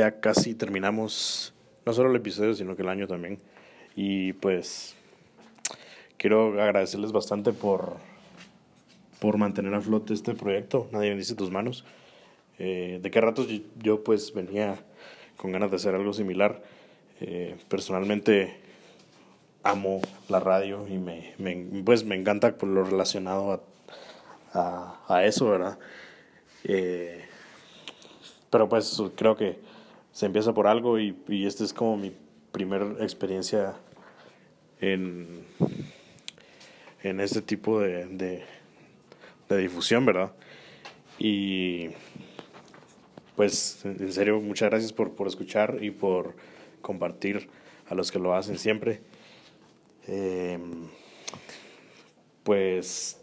[0.00, 1.52] Ya casi terminamos
[1.84, 3.38] no solo el episodio, sino que el año también.
[3.94, 4.96] Y pues
[6.16, 7.96] quiero agradecerles bastante por,
[9.20, 10.88] por mantener a flote este proyecto.
[10.90, 11.84] Nadie bendice tus manos.
[12.58, 14.76] Eh, de qué ratos yo, yo, pues venía
[15.36, 16.62] con ganas de hacer algo similar.
[17.20, 18.58] Eh, personalmente
[19.62, 23.60] amo la radio y me, me, pues me encanta por lo relacionado a,
[24.58, 25.78] a, a eso, ¿verdad?
[26.64, 27.22] Eh,
[28.50, 29.69] pero pues creo que
[30.12, 32.12] se empieza por algo y, y esta es como mi
[32.52, 33.74] primera experiencia
[34.80, 35.44] en,
[37.02, 38.44] en este tipo de, de,
[39.48, 40.32] de difusión, ¿verdad?
[41.18, 41.90] Y
[43.36, 46.34] pues en serio, muchas gracias por, por escuchar y por
[46.82, 47.48] compartir
[47.88, 49.00] a los que lo hacen siempre.
[50.06, 50.58] Eh,
[52.42, 53.20] pues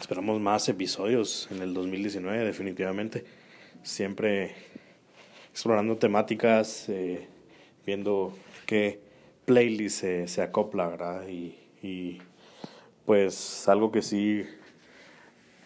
[0.00, 3.24] esperamos más episodios en el 2019, definitivamente.
[3.82, 4.54] Siempre
[5.52, 7.28] explorando temáticas, eh,
[7.86, 8.32] viendo
[8.66, 9.00] qué
[9.44, 11.28] playlist se, acopla, ¿verdad?
[11.28, 12.18] Y, y
[13.04, 14.44] pues algo que sí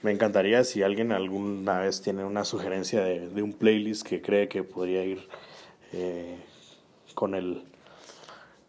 [0.02, 4.48] me encantaría si alguien alguna vez tiene una sugerencia de, de un playlist que cree
[4.48, 5.28] que podría ir
[5.92, 6.36] eh,
[7.14, 7.62] con el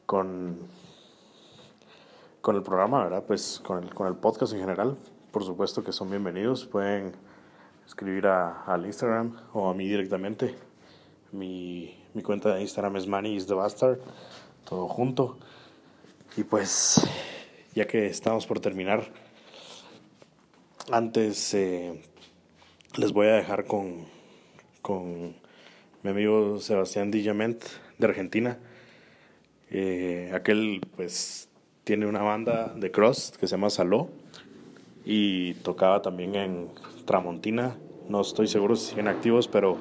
[0.05, 0.69] con
[2.41, 3.23] con el programa, ¿verdad?
[3.27, 4.97] Pues con el, con el podcast en general,
[5.31, 6.65] por supuesto que son bienvenidos.
[6.65, 7.11] Pueden
[7.85, 10.55] escribir a, al Instagram o a mí directamente.
[11.31, 13.99] Mi, mi cuenta de Instagram es Manny is the Bastard,
[14.67, 15.37] todo junto.
[16.35, 17.05] Y pues,
[17.73, 19.03] ya que estamos por terminar,
[20.91, 22.01] antes eh,
[22.95, 24.05] les voy a dejar con,
[24.81, 25.35] con
[26.03, 27.63] mi amigo Sebastián Dijament
[27.97, 28.57] de Argentina.
[29.69, 31.49] Eh, aquel pues
[31.83, 34.09] tiene una banda de cross que se llama Saló
[35.03, 36.69] y tocaba también en
[37.05, 37.77] Tramontina.
[38.07, 39.77] No estoy seguro si siguen activos, pero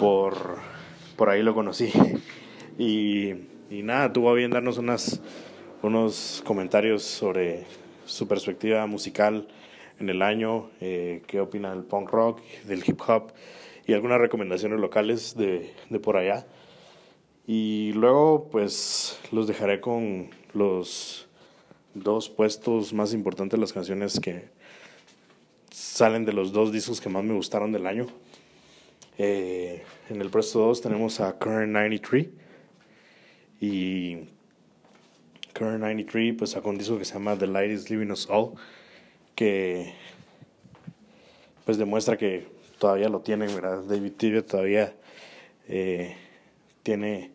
[0.00, 0.56] por,
[1.16, 1.92] por ahí lo conocí.
[2.78, 3.34] Y,
[3.68, 5.20] nada, tuvo bien darnos unas,
[5.82, 7.66] unos comentarios sobre
[8.06, 9.48] su perspectiva musical
[9.98, 13.32] en el año, eh, qué opina del punk rock, del hip hop
[13.86, 16.46] y algunas recomendaciones locales de, de por allá.
[17.46, 21.28] Y luego pues los dejaré con los
[21.92, 24.48] dos puestos más importantes las canciones que
[25.70, 28.06] salen de los dos discos que más me gustaron del año.
[29.22, 32.28] Eh, en el puesto 2 tenemos a Current 93
[33.60, 34.16] y
[35.52, 38.52] Current 93 pues sacó un disco que se llama The Light is Leaving Us All
[39.34, 39.92] que
[41.66, 42.46] pues demuestra que
[42.78, 43.82] todavía lo tienen, ¿verdad?
[43.82, 44.94] David Tibet todavía
[45.68, 46.16] eh,
[46.82, 47.30] tiene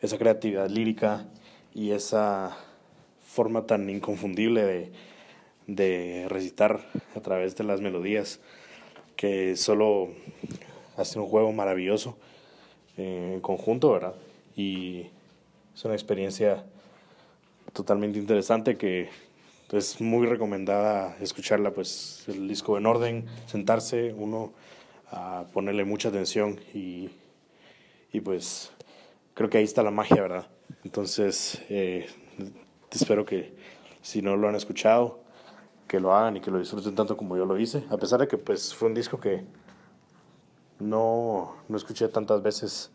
[0.00, 1.28] esa creatividad lírica
[1.72, 2.56] y esa
[3.24, 4.92] forma tan inconfundible de,
[5.68, 8.40] de recitar a través de las melodías
[9.14, 10.08] que solo
[10.96, 12.16] hace un juego maravilloso
[12.96, 14.14] eh, en conjunto, ¿verdad?
[14.56, 15.06] Y
[15.74, 16.64] es una experiencia
[17.72, 19.08] totalmente interesante que
[19.72, 24.52] es muy recomendada escucharla, pues el disco en orden, sentarse, uno
[25.10, 27.08] a ponerle mucha atención y,
[28.12, 28.70] y pues
[29.34, 30.46] creo que ahí está la magia, ¿verdad?
[30.84, 32.06] Entonces, eh,
[32.90, 33.54] espero que
[34.02, 35.20] si no lo han escuchado,
[35.88, 38.28] que lo hagan y que lo disfruten tanto como yo lo hice, a pesar de
[38.28, 39.44] que pues fue un disco que
[40.82, 42.90] no, no escuché tantas veces,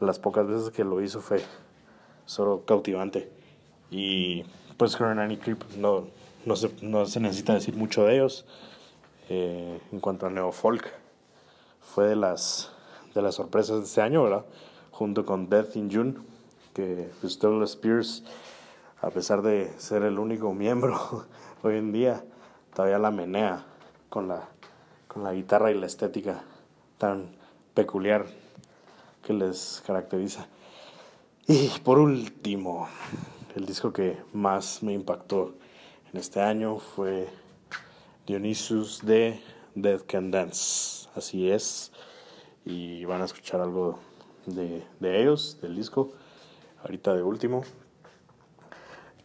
[0.00, 1.42] las pocas veces que lo hizo fue
[2.24, 3.30] solo cautivante.
[3.90, 4.44] Y
[4.76, 6.06] pues Coronani Creep no,
[6.46, 8.46] no, se, no se necesita decir mucho de ellos.
[9.28, 10.88] Eh, en cuanto a neofolk,
[11.80, 12.70] fue de las,
[13.14, 14.44] de las sorpresas de este año, ¿verdad?
[14.90, 16.14] Junto con Death in June,
[16.74, 18.24] que pues, Douglas Spears,
[19.00, 21.26] a pesar de ser el único miembro
[21.62, 22.24] hoy en día,
[22.74, 23.64] todavía la menea
[24.08, 24.48] con la,
[25.08, 26.44] con la guitarra y la estética
[27.02, 27.26] tan
[27.74, 28.26] peculiar
[29.26, 30.46] que les caracteriza.
[31.48, 32.88] Y por último,
[33.56, 35.52] el disco que más me impactó
[36.12, 37.28] en este año fue
[38.24, 39.42] Dionysus de
[39.74, 41.08] Dead Can Dance.
[41.16, 41.90] Así es.
[42.64, 43.98] Y van a escuchar algo
[44.46, 46.12] de, de ellos, del disco.
[46.82, 47.64] Ahorita de último.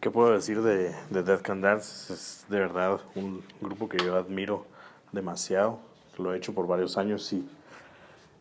[0.00, 2.12] ¿Qué puedo decir de, de Dead Can Dance?
[2.12, 4.66] Es de verdad un grupo que yo admiro
[5.12, 5.78] demasiado.
[6.16, 7.48] Lo he hecho por varios años y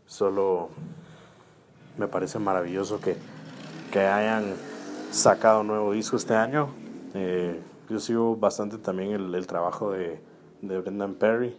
[0.07, 0.69] solo
[1.97, 3.15] me parece maravilloso que,
[3.91, 4.55] que hayan
[5.11, 6.69] sacado nuevo disco este año.
[7.13, 10.19] Eh, yo sigo bastante también el, el trabajo de,
[10.61, 11.55] de, Brendan Perry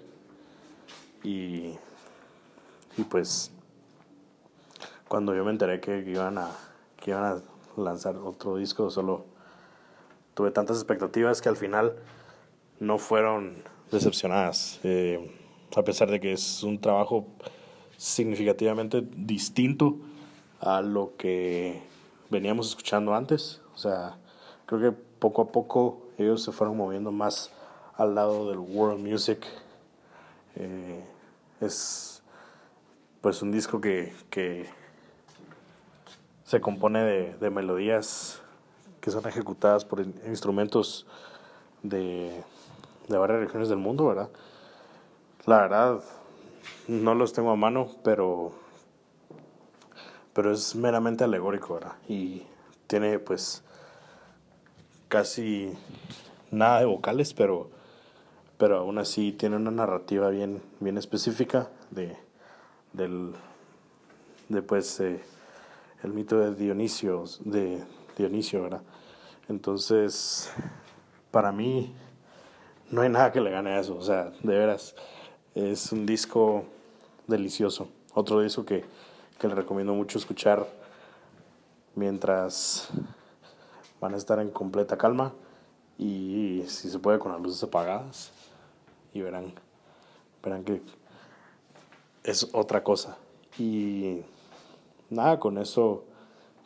[1.22, 1.74] y,
[2.96, 3.50] y pues
[5.08, 6.50] cuando yo me enteré que iban a
[6.96, 9.24] que iban a lanzar otro disco solo
[10.34, 11.94] tuve tantas expectativas que al final
[12.78, 15.34] no fueron decepcionadas eh,
[15.74, 17.26] a pesar de que es un trabajo
[17.98, 19.96] significativamente distinto
[20.60, 21.82] a lo que
[22.30, 23.60] veníamos escuchando antes.
[23.74, 24.16] O sea,
[24.64, 27.50] creo que poco a poco ellos se fueron moviendo más
[27.96, 29.44] al lado del world music.
[30.56, 31.04] Eh,
[31.60, 32.22] es
[33.20, 34.66] pues un disco que, que
[36.44, 38.40] se compone de, de melodías
[39.00, 41.06] que son ejecutadas por in- instrumentos
[41.82, 42.42] de,
[43.08, 44.28] de varias regiones del mundo, ¿verdad?
[45.46, 46.00] La verdad,
[46.88, 48.52] no los tengo a mano, pero,
[50.32, 51.96] pero es meramente alegórico, ¿verdad?
[52.08, 52.44] Y
[52.86, 53.62] tiene pues
[55.08, 55.72] casi
[56.50, 57.70] nada de vocales, pero,
[58.56, 62.16] pero aún así tiene una narrativa bien, bien específica de,
[62.92, 63.32] del,
[64.48, 65.20] de pues, eh,
[66.02, 67.84] el mito de Dionisio, de
[68.16, 68.68] Dionisio.
[69.48, 70.50] Entonces,
[71.30, 71.94] para mí,
[72.90, 74.94] no hay nada que le gane a eso, o sea, de veras,
[75.58, 76.64] es un disco
[77.26, 77.88] delicioso.
[78.14, 78.84] Otro disco que,
[79.38, 80.66] que le recomiendo mucho escuchar
[81.96, 82.88] mientras
[84.00, 85.32] van a estar en completa calma
[85.98, 88.30] y si se puede con las luces apagadas
[89.12, 89.52] y verán,
[90.44, 90.80] verán que
[92.22, 93.16] es otra cosa.
[93.58, 94.20] Y
[95.10, 96.04] nada, con eso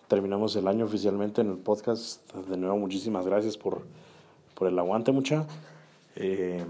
[0.06, 2.30] terminamos el año oficialmente en el podcast.
[2.34, 3.82] De nuevo, muchísimas gracias por,
[4.54, 5.46] por el aguante, mucha.
[6.14, 6.62] Eh,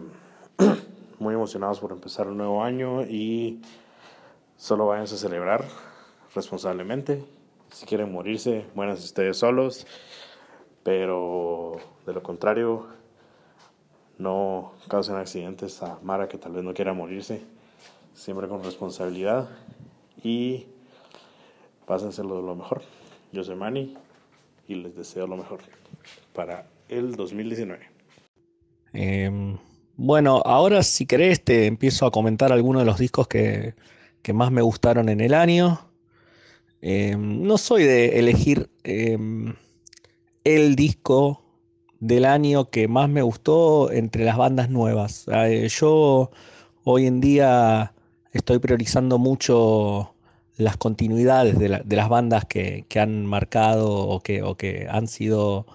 [1.23, 3.63] muy emocionados por empezar un nuevo año y
[4.57, 5.65] solo váyanse a celebrar
[6.35, 7.25] responsablemente.
[7.71, 9.87] Si quieren morirse, muéranse ustedes solos.
[10.83, 12.87] Pero de lo contrario,
[14.19, 17.43] no causen accidentes a Mara que tal vez no quiera morirse.
[18.15, 19.49] Siempre con responsabilidad
[20.23, 20.67] y
[21.87, 22.83] pásenselo de lo mejor.
[23.33, 23.97] Yo soy Manny
[24.69, 25.61] y les deseo lo mejor
[26.35, 27.89] para el 2019.
[28.93, 29.57] Em,
[30.03, 33.75] bueno, ahora si querés te empiezo a comentar algunos de los discos que,
[34.23, 35.81] que más me gustaron en el año.
[36.81, 39.55] Em, no soy de elegir em,
[40.45, 41.45] el disco
[42.01, 45.27] del año que más me gustó entre las bandas nuevas.
[45.33, 46.31] Eh, yo
[46.85, 47.95] hoy en día
[48.33, 50.15] estoy priorizando mucho
[50.57, 55.07] las continuidades de, de las bandas que, que han marcado o que, o que han
[55.07, 55.67] sido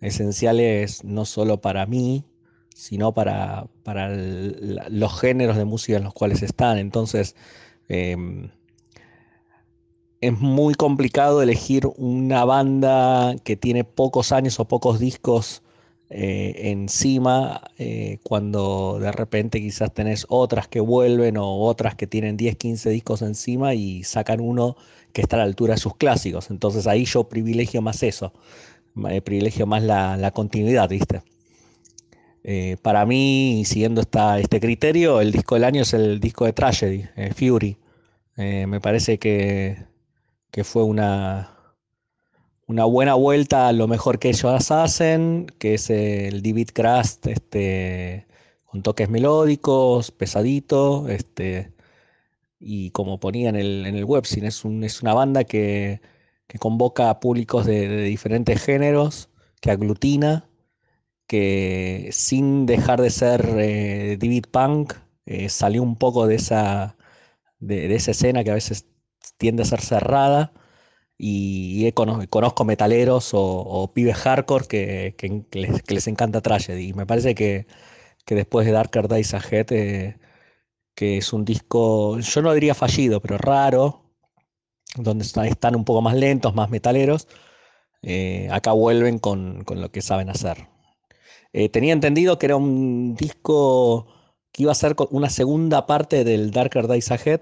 [0.00, 2.24] esenciales no solo para mí,
[2.74, 6.76] sino para, para los géneros de música en los cuales están.
[6.78, 7.36] Entonces,
[7.88, 8.50] em,
[10.20, 15.62] es muy complicado elegir una banda que tiene pocos años o pocos discos
[16.10, 22.36] eh, encima eh, cuando de repente quizás tenés otras que vuelven o otras que tienen
[22.36, 24.76] 10, 15 discos encima y sacan uno
[25.12, 26.50] que está a la altura de sus clásicos.
[26.50, 28.32] Entonces ahí yo privilegio más eso,
[29.08, 31.22] eh, privilegio más la, la continuidad, ¿viste?
[32.44, 36.52] Eh, para mí, siguiendo esta, este criterio, el disco del año es el disco de
[36.52, 37.78] Tragedy, eh, Fury.
[38.36, 39.78] Eh, me parece que,
[40.50, 41.56] que fue una,
[42.66, 48.26] una buena vuelta a lo mejor que ellos hacen, que es el David Crust, este,
[48.64, 51.72] con toques melódicos, pesadito, este,
[52.60, 56.00] y como ponía en el, en el webzine, es, un- es una banda que,
[56.46, 59.30] que convoca a públicos de diferentes géneros,
[59.60, 60.48] que aglutina,
[61.26, 64.94] que sin dejar de ser eh, David Punk,
[65.26, 66.96] eh, salió un poco de esa,
[67.60, 68.86] de, esa escena que a veces
[69.38, 70.52] tiende a ser cerrada
[71.18, 75.16] y cono- conozco metaleros o, pibes hardcore que,
[75.88, 76.88] les, encanta Tragedy.
[76.90, 77.66] Y me parece que,
[78.28, 80.18] después de Darker Days Ahead, eh,
[80.94, 84.02] que es un disco, yo no diría fallido, pero raro,
[84.96, 87.28] donde está- están un poco más lentos, más metaleros,
[88.02, 90.68] eh, acá vuelven con, con lo que saben hacer.
[91.54, 94.06] Eh, tenía entendido que era un disco
[94.52, 97.40] que iba a ser una segunda parte del Darker Days Ahead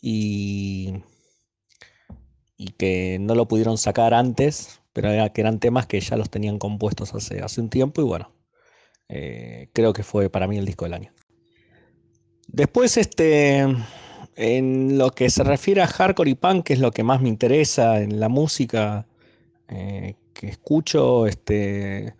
[0.00, 0.94] y
[2.62, 6.30] y que no lo pudieron sacar antes, pero era que eran temas que ya los
[6.30, 8.32] tenían compuestos hace, hace un tiempo y bueno,
[9.08, 11.12] eh, creo que fue para mí el disco del año.
[12.46, 13.66] Después, este,
[14.36, 17.28] en lo que se refiere a hardcore y punk, que es lo que más me
[17.28, 19.08] interesa en la música
[19.68, 22.14] eh, que escucho, este,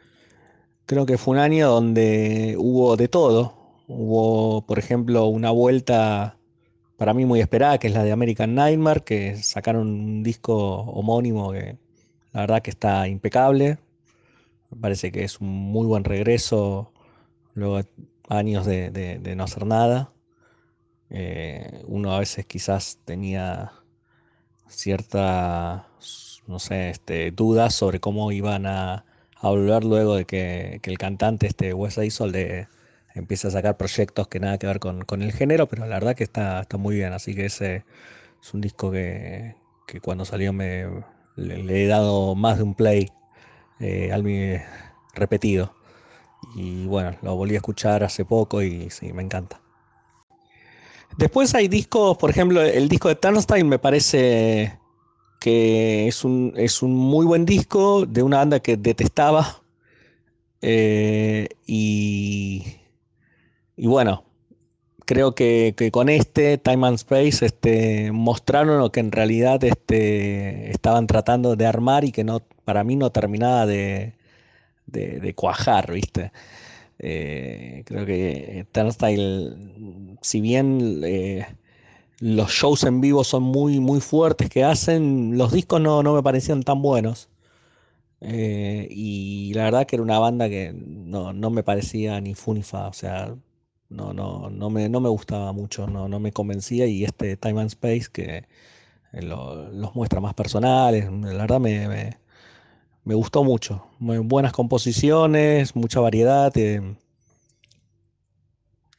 [0.92, 3.54] creo que fue un año donde hubo de todo.
[3.88, 6.36] Hubo, por ejemplo, una vuelta
[6.98, 11.52] para mí muy esperada, que es la de American Nightmare, que sacaron un disco homónimo
[11.52, 11.78] que
[12.32, 13.78] la verdad que está impecable.
[14.70, 16.92] Me parece que es un muy buen regreso
[17.54, 17.88] luego de
[18.28, 20.12] años de, no hacer nada.
[21.08, 23.72] Eh, uno a veces quizás tenía
[24.68, 25.84] ciertas,
[26.46, 29.06] no sé, este, dudas sobre cómo iban a,
[29.50, 32.68] volver luego de que, que el cantante, este Wes Isol de
[33.14, 36.14] empiece a sacar proyectos que nada que ver con, con el género, pero la verdad
[36.14, 37.84] que está, está muy bien, así que ese
[38.40, 39.54] es un disco que,
[39.86, 40.86] que cuando salió me
[41.36, 43.10] le, he dado más de un play
[43.80, 44.24] eh, al
[45.14, 45.74] repetido.
[46.54, 49.60] Y bueno, lo volví a escuchar hace poco y sí, me encanta.
[51.16, 54.78] Después hay discos, por ejemplo, el disco de Turnstile me parece
[55.42, 59.62] que es un, es un muy buen disco de una banda que detestaba.
[60.62, 62.64] eh, y,
[63.76, 64.24] y bueno,
[65.06, 70.70] creo que, que con este Time and Space este, mostraron lo que en realidad este,
[70.70, 74.14] estaban tratando de armar y que no, para mí no terminaba de,
[74.86, 76.32] de, cuajar, ¿viste?
[76.98, 79.54] Eh, creo que Turnstile,
[80.22, 81.46] si bien eh,
[82.22, 86.22] los shows en vivo son muy, muy fuertes que hacen, los discos no, no me
[86.24, 87.28] parecían tan buenos.
[88.20, 92.54] Eh, y la verdad que era una banda que no, no me parecía ni fu
[92.54, 93.34] ni fa, o sea,
[93.90, 97.60] no, no, no me, no me gustaba mucho, no, no me convencía y este Time
[97.62, 98.46] and Space que
[99.12, 102.18] eh, lo- los muestra más personales, la verdad me, me-
[103.04, 103.86] me gustó mucho.
[104.00, 106.96] Muy buenas composiciones, mucha variedad, eh,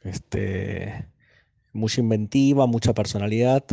[0.02, 1.08] este,
[1.74, 3.64] mucha inventiva, mucha personalidad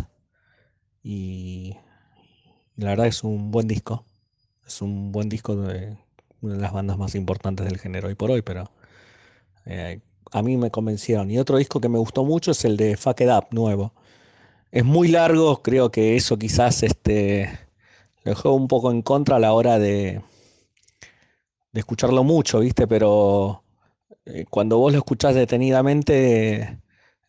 [1.04, 1.78] y,
[2.76, 4.06] la verdad es un buen disco.
[4.66, 5.98] Es un buen disco de
[6.42, 8.72] una de las bandas más importantes del género hoy por hoy, pero
[9.66, 10.00] eh,
[10.32, 11.30] a mí me convencieron.
[11.30, 13.94] Y otro disco que me gustó mucho es el de Fuck It Up, nuevo.
[14.72, 17.50] Es muy largo, creo que eso quizás este,
[18.24, 20.22] lo juego un poco en contra a la hora de,
[21.72, 22.88] de escucharlo mucho, ¿viste?
[22.88, 23.64] Pero
[24.26, 26.80] eh, cuando vos lo escuchás detenidamente,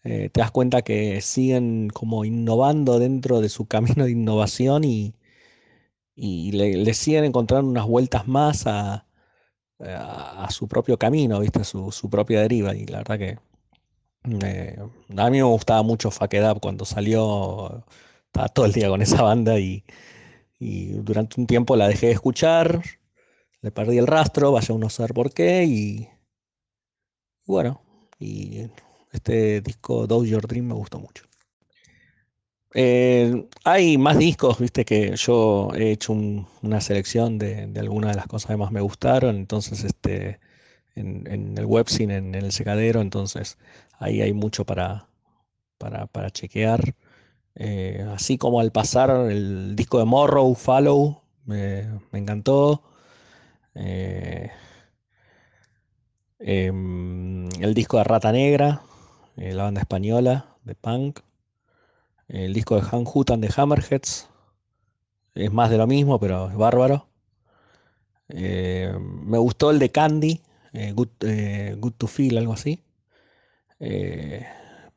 [0.05, 5.15] eh, te das cuenta que siguen como innovando dentro de su camino de innovación y,
[6.15, 9.07] y le, siguen encontrando unas vueltas más a,
[9.81, 11.65] a- su propio camino, ¿viste?
[11.65, 12.75] Su, su propia deriva.
[12.75, 13.39] Y la verdad que
[14.45, 14.79] eh,
[15.17, 17.85] a mí me gustaba mucho Fuck Up cuando salió,
[18.27, 19.85] estaba todo el día con esa banda y,
[20.61, 22.83] y durante un tiempo la dejé de escuchar,
[23.63, 26.09] le perdí el rastro, vaya uno a saber por qué y
[27.47, 27.81] bueno,
[28.19, 28.69] y
[29.13, 31.25] este disco Do Your Dream me gustó mucho.
[32.75, 38.17] Eh, hay más discos, viste que yo he hecho un- una selección de, algunas de
[38.17, 40.41] las cosas que más me gustaron, entonces este,
[40.95, 43.59] en, el webzine, en, el secadero, entonces
[43.99, 45.09] ahí hay mucho para,
[45.79, 46.95] para, chequear.
[47.57, 52.83] Eh, así como al pasar el disco de Morrow, Follow, me encantó.
[53.75, 54.51] Eh,
[56.39, 58.83] em, el disco de Rata Negra,
[59.37, 61.21] eh, la banda española de punk.
[62.29, 64.29] El disco de Han Hutan de Hammerheads.
[65.35, 67.09] Es más de lo mismo, pero es bárbaro.
[68.29, 70.41] Eh, me gustó el de Candy,
[70.73, 71.09] eh, Good,
[71.79, 72.83] Good to Feel, algo así.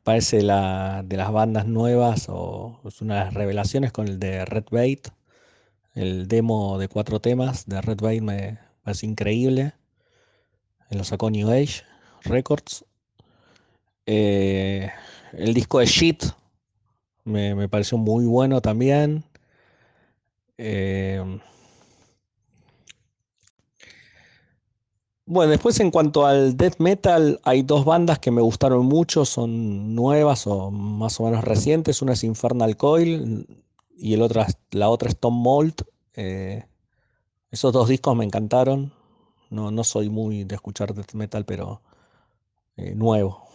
[0.02, 4.44] Parece la, de las bandas nuevas o es una de las revelaciones con el de
[4.44, 5.08] Red Bait.
[5.94, 9.72] El demo de cuatro temas de Red Bait me parece increíble.
[10.90, 11.82] Lo sacó New Age
[12.22, 12.84] Records.
[14.06, 14.88] Eh,
[15.32, 16.24] el disco de Shit
[17.24, 19.24] me, pareció muy bueno también.
[20.58, 21.40] Eh,
[25.26, 29.94] bueno, después en cuanto al death metal, hay dos bandas que me gustaron mucho, son
[29.94, 32.00] nuevas o más o menos recientes.
[32.00, 33.46] Una es Infernal Coil
[33.96, 34.20] y el
[34.70, 35.74] la otra es Tom Mold.
[36.14, 36.64] Eh,
[37.50, 38.92] esos dos discos me encantaron.
[39.50, 41.82] No, no soy muy de escuchar death metal, pero
[42.94, 43.45] nuevo.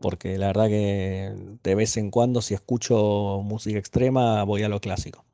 [0.00, 1.32] Porque la verdad que
[1.62, 5.24] de vez en cuando, si escucho música extrema, voy a lo clásico.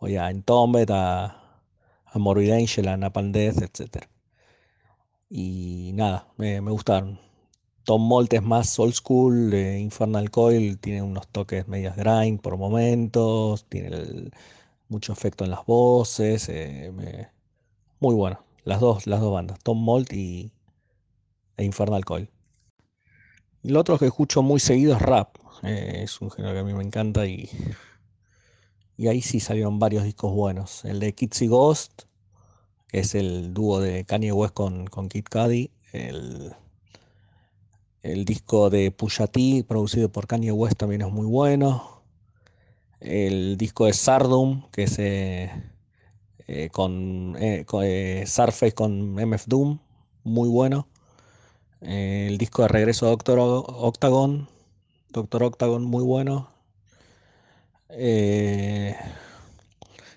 [0.00, 1.62] Voy a Entombed, a,
[2.06, 4.06] a Morbid Angel, a Napalm Death, etc.
[5.30, 7.18] Y nada, me, gustaron.
[7.84, 12.56] Tom Mold es más old school, eh, Infernal Coil tiene unos toques medias grind por
[12.58, 14.30] momentos, tiene
[14.88, 16.92] mucho efecto en las voces, eh,
[18.00, 18.40] muy bueno.
[18.64, 20.52] Las dos, las dos bandas, Tom Mold y
[21.56, 22.30] e Infernal Coil.
[23.62, 25.36] Y lo otro que escucho muy seguido es rap.
[25.62, 27.48] eh, es un género que a mí me encanta y,
[28.96, 30.84] y ahí sí salieron varios discos buenos.
[30.84, 32.02] El de Kids y Ghost,
[32.88, 35.70] que es el dúo de Kanye West con, con Kid Cudi.
[35.92, 36.54] El,
[38.02, 42.02] el disco de Pusha T, producido por Kanye West, también es muy bueno.
[43.00, 45.50] El disco de Sardum, que es eh,
[46.48, 49.78] eh, con, eh, con, eh, Surface con MF Doom,
[50.24, 50.88] muy bueno.
[51.80, 54.48] El disco de regreso de Doctor Octagon,
[55.10, 56.50] Doctor Octagon, muy bueno.
[57.88, 58.96] Eh,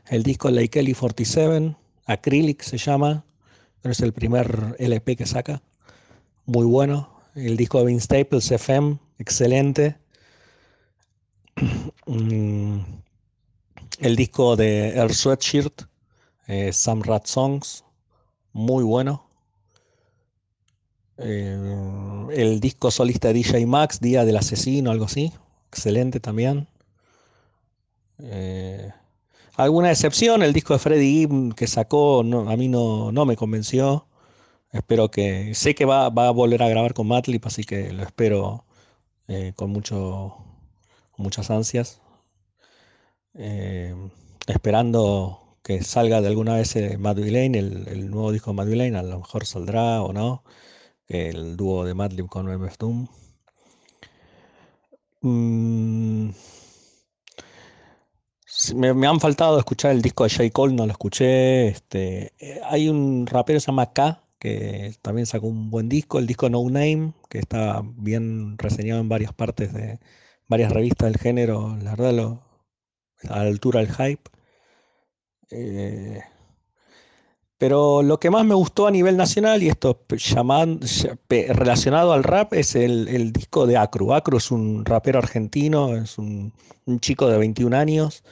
[0.08, 1.76] el disco de Kelly 47,
[2.06, 3.24] Acrylic se llama,
[3.82, 5.62] pero es el primer LP que saca,
[6.46, 7.10] muy bueno.
[7.36, 9.98] el disco de Vince Staples, FM, excelente.
[12.08, 12.80] Mm,
[14.00, 15.84] el disco de Earl Sweatshirt,
[16.48, 17.86] eh, Some Rat Songs,
[18.52, 19.31] muy bueno.
[21.24, 25.32] Eh, el disco solista de DJ Max, Día del Asesino, algo así,
[25.68, 26.68] excelente también.
[28.20, 28.92] Eh,
[29.56, 33.36] alguna excepción, el disco de Freddie Gibb que sacó, no, a mí no, no me
[33.36, 34.08] convenció.
[34.72, 35.54] Espero que.
[35.56, 38.66] Sé que va, va a volver a grabar con Matlip, así que lo espero
[39.28, 40.38] eh, con, mucho,
[41.18, 42.02] muchas ansias.
[44.48, 49.20] Esperando que salga de alguna vez Villain, el, el nuevo disco de Villain, a lo
[49.20, 50.44] mejor saldrá o no.
[51.12, 53.08] El dúo de Madlib con MF Doom.
[55.22, 56.30] Mm,
[58.76, 60.50] me, han faltado escuchar el disco de J.
[60.52, 61.68] Cole, no lo escuché.
[61.68, 66.18] Este, eh, hay un rapero que se llama K, que también sacó un buen disco,
[66.18, 70.00] el disco No Name, que está bien reseñado en varias partes de
[70.48, 72.40] varias revistas del género, la verdad,
[73.30, 74.30] a la altura del hype.
[75.52, 76.22] Eh,
[77.62, 80.80] pero lo que más me gustó a nivel nacional, y esto llaman-
[81.30, 84.16] relacionado al rap, es el, el disco de Acru.
[84.16, 86.54] Acru es un rapero argentino, es un,
[86.88, 88.24] un chico de 21 años,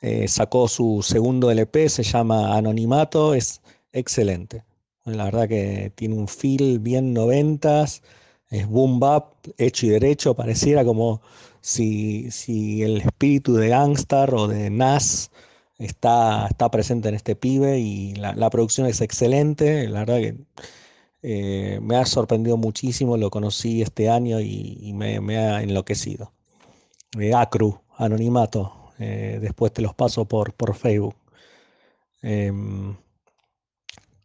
[0.00, 3.60] eh, sacó su segundo LP, se llama Anonimato, es
[3.92, 4.64] excelente.
[5.04, 8.02] La verdad que tiene un feel bien noventas,
[8.48, 11.20] es boom bap, hecho y derecho, pareciera como
[11.60, 15.30] si, si el espíritu de Gangstar o de Nas
[15.78, 20.36] está, está presente en este pibe y la, la producción es excelente, la verdad que
[21.22, 26.32] eh, me ha sorprendido muchísimo, lo conocí este año y, me, ha enloquecido.
[27.18, 31.16] Eh, Acru, Anonimato, eh, después te los paso por, por Facebook.
[32.22, 32.96] Em,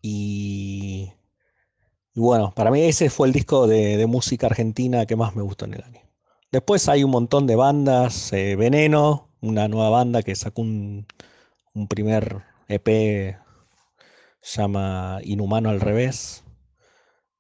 [0.02, 1.12] y,
[2.14, 5.42] y bueno, para mí ese fue el disco de, de música argentina que más me
[5.44, 6.02] gustó en el año.
[6.52, 11.08] Después hay un montón de bandas, Veneno, una nueva banda que sacó un,
[11.74, 13.38] un primer EP,
[14.42, 16.44] llama Inhumano al revés,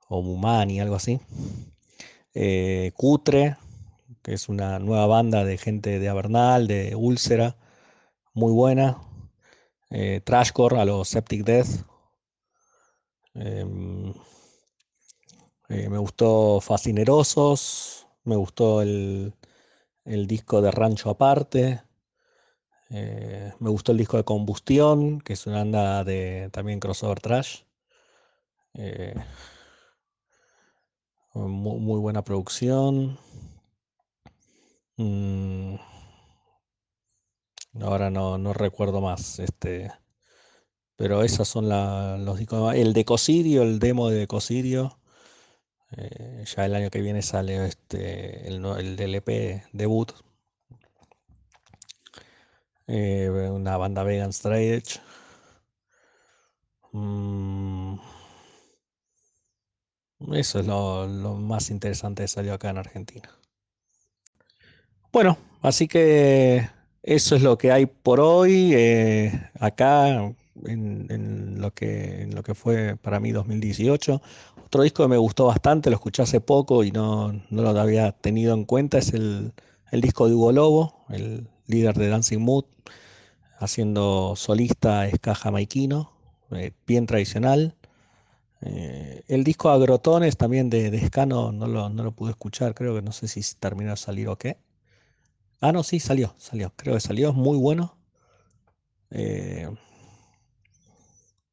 [0.07, 1.19] o Mumani, algo así.
[2.33, 3.57] Eh, Cutre,
[4.21, 7.57] que es una nueva banda de gente de Avernal, de Úlcera,
[8.33, 8.97] muy buena.
[9.89, 11.85] Eh, Trashcore a los Septic Death.
[13.35, 14.13] Em,
[15.69, 19.33] eh, me gustó Fascinerosos, me gustó el,
[20.05, 21.81] el disco de Rancho Aparte,
[22.93, 27.61] eh, me gustó el disco de Combustión, que es una banda de también crossover trash.
[28.73, 29.13] eh,
[31.35, 33.17] mu- muy, buena producción.
[34.97, 35.75] Mm,
[37.81, 39.91] ahora no, no recuerdo más, este,
[40.95, 41.69] pero esos son
[42.25, 42.73] los discos.
[42.75, 44.99] El de Cosirio, el demo de Cosirio.
[45.97, 50.11] Eh, ya el año que viene sale este, el, el DLP debut.
[52.87, 54.99] Eh, una banda vegan straight edge.
[56.93, 57.97] Mm,
[60.33, 63.29] eso es lo, lo más interesante que salió acá en Argentina.
[65.11, 66.67] Bueno, así que
[67.03, 68.71] eso es lo que hay por hoy.
[68.73, 70.09] eh, acá
[70.65, 74.21] en, en lo que, en lo que fue para mí 2018.
[74.65, 78.11] Otro disco que me gustó bastante, lo escuché hace poco y no, no lo había
[78.11, 79.53] tenido en cuenta, es el,
[79.91, 82.65] el disco de Hugo Lobo, el líder de Dancing Mood,
[83.59, 86.11] haciendo solista ska jamaiquino,
[86.51, 87.75] eh, bien tradicional.
[88.61, 92.95] Eh, el disco Agrotones también de, de no, no lo, no lo pude escuchar, creo
[92.95, 94.57] que no sé si terminó de salir o qué.
[95.61, 97.97] Ah, no, sí, salió, salió, creo que salió, es muy bueno.
[99.11, 99.69] Eh,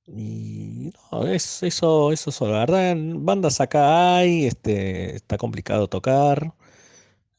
[0.06, 2.52] y no, es eso, eso solo.
[2.54, 6.54] La verdad, bandas acá hay, este, está complicado tocar.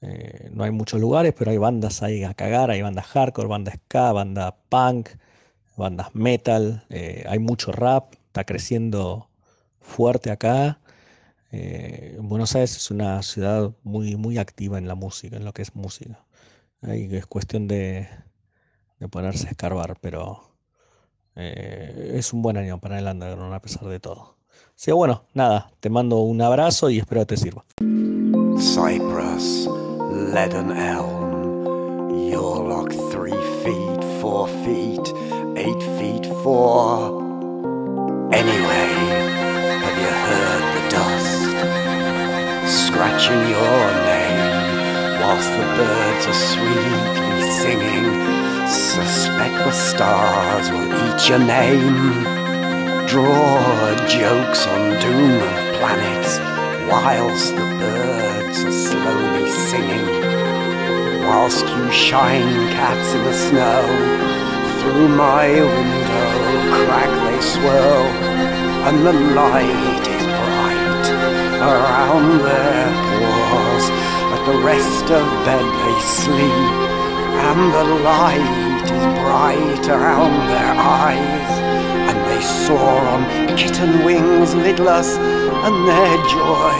[0.01, 3.71] Eh, no hay muchos lugares, pero hay bandas ahí a cagar, hay bandas hardcore, banda
[3.73, 5.09] ska, banda punk,
[5.77, 9.29] bandas metal, eh, hay mucho rap, está creciendo
[9.79, 10.79] fuerte acá.
[11.51, 15.61] Eh, Buenos Aires es una ciudad muy, muy activa en la música, en lo que
[15.61, 16.25] es música.
[16.81, 18.07] Ahí es cuestión de,
[18.99, 20.51] de ponerse a escarbar, pero
[21.35, 24.37] es un buen año para el underground a pesar de todo.
[24.75, 27.63] Así que bueno, nada, te mando un abrazo y espero que te sirva.
[28.57, 29.69] Cypress,
[30.31, 31.65] leaden elm,
[32.31, 35.05] Yorlock three feet, four feet,
[35.57, 37.19] eight feet four.
[38.31, 38.91] Anyway,
[39.83, 41.41] have you heard the dust
[42.85, 48.07] scratching your name whilst the birds are sweetly singing?
[48.69, 52.23] Suspect the stars will eat your name.
[53.05, 56.39] Draw jokes on doom of planets
[56.89, 59.30] whilst the birds are slowly
[59.71, 60.07] singing.
[61.27, 63.81] Whilst you shine cats in the snow,
[64.79, 66.31] through my window
[66.83, 68.05] crack they swirl,
[68.87, 71.07] and the light is bright
[71.71, 72.83] around their
[73.15, 73.85] paws.
[74.29, 76.75] But the rest of bed they sleep,
[77.47, 81.51] and the light is bright around their eyes,
[82.09, 83.23] and they soar on
[83.55, 85.15] kitten wings lidless,
[85.65, 86.75] and their joy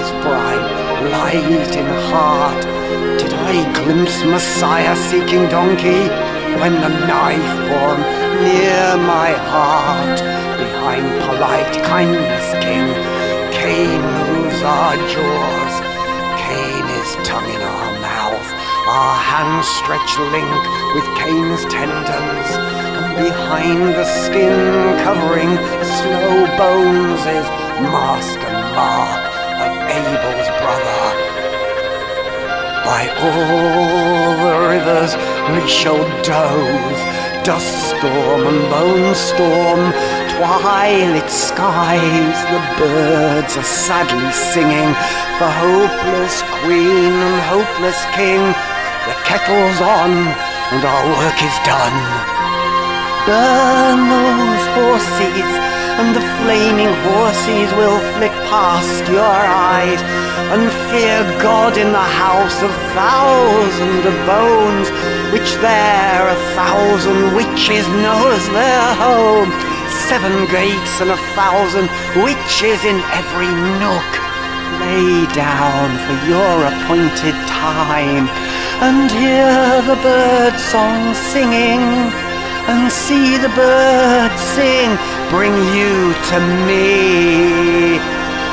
[0.00, 2.62] is bright light in heart.
[3.18, 6.08] Did I glimpse Messiah seeking donkey
[6.60, 8.00] when the knife born
[8.40, 10.18] near my heart?
[10.56, 12.88] Behind polite kindness, King,
[13.52, 14.00] Cain
[14.32, 15.74] moves our jaws.
[16.40, 18.48] Cain is tongue in our mouth,
[18.88, 20.62] our hands stretch link
[20.94, 22.48] with Cain's tendons.
[22.96, 24.56] And behind the skin
[25.04, 25.52] covering
[26.00, 27.46] slow bones is
[27.92, 29.33] mask and mark
[29.88, 31.02] Abel's brother.
[32.84, 35.12] By all the rivers
[35.52, 37.00] we shall doze,
[37.44, 39.82] dust storm and bone storm,
[40.36, 44.92] twilight skies, the birds are sadly singing
[45.38, 48.42] for hopeless queen and hopeless king.
[49.08, 50.12] The kettle's on
[50.72, 51.98] and our work is done.
[53.26, 55.50] Burn those horses,
[55.98, 60.00] and the flaming horses will flick past your eyes.
[60.54, 64.88] And fear God in the house of thousand of bones,
[65.32, 69.50] which there a thousand witches knows their home.
[70.10, 71.86] Seven gates and a thousand
[72.26, 74.10] witches in every nook.
[74.82, 78.26] Lay down for your appointed time,
[78.82, 82.10] and hear the bird song singing
[82.66, 84.96] and see the birds sing,
[85.28, 88.00] bring you to me.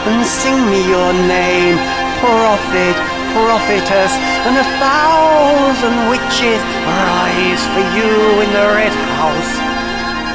[0.03, 1.77] And sing me your name,
[2.19, 2.95] prophet,
[3.31, 4.11] prophetess,
[4.43, 8.11] and a thousand witches rise for you
[8.43, 9.53] in the red house.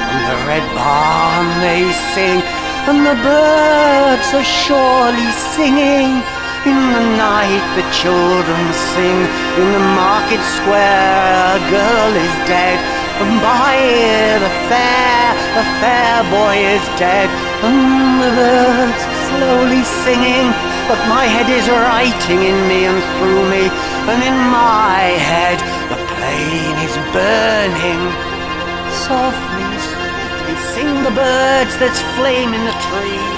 [0.09, 1.85] From the red barn they
[2.17, 2.41] sing,
[2.89, 6.23] and the birds are surely singing.
[6.65, 9.19] In the night the children sing,
[9.61, 12.96] in the market square a girl is dead.
[13.17, 13.77] Um, and by
[14.43, 17.29] the fair, the fair boy is dead,
[17.65, 20.53] and the birds slowly singing.
[20.87, 23.65] But my head is writing in me and through me,
[24.11, 28.01] and in my head the plain is burning.
[29.09, 33.36] Softly, sweetly sing the birds that's flame in the trees,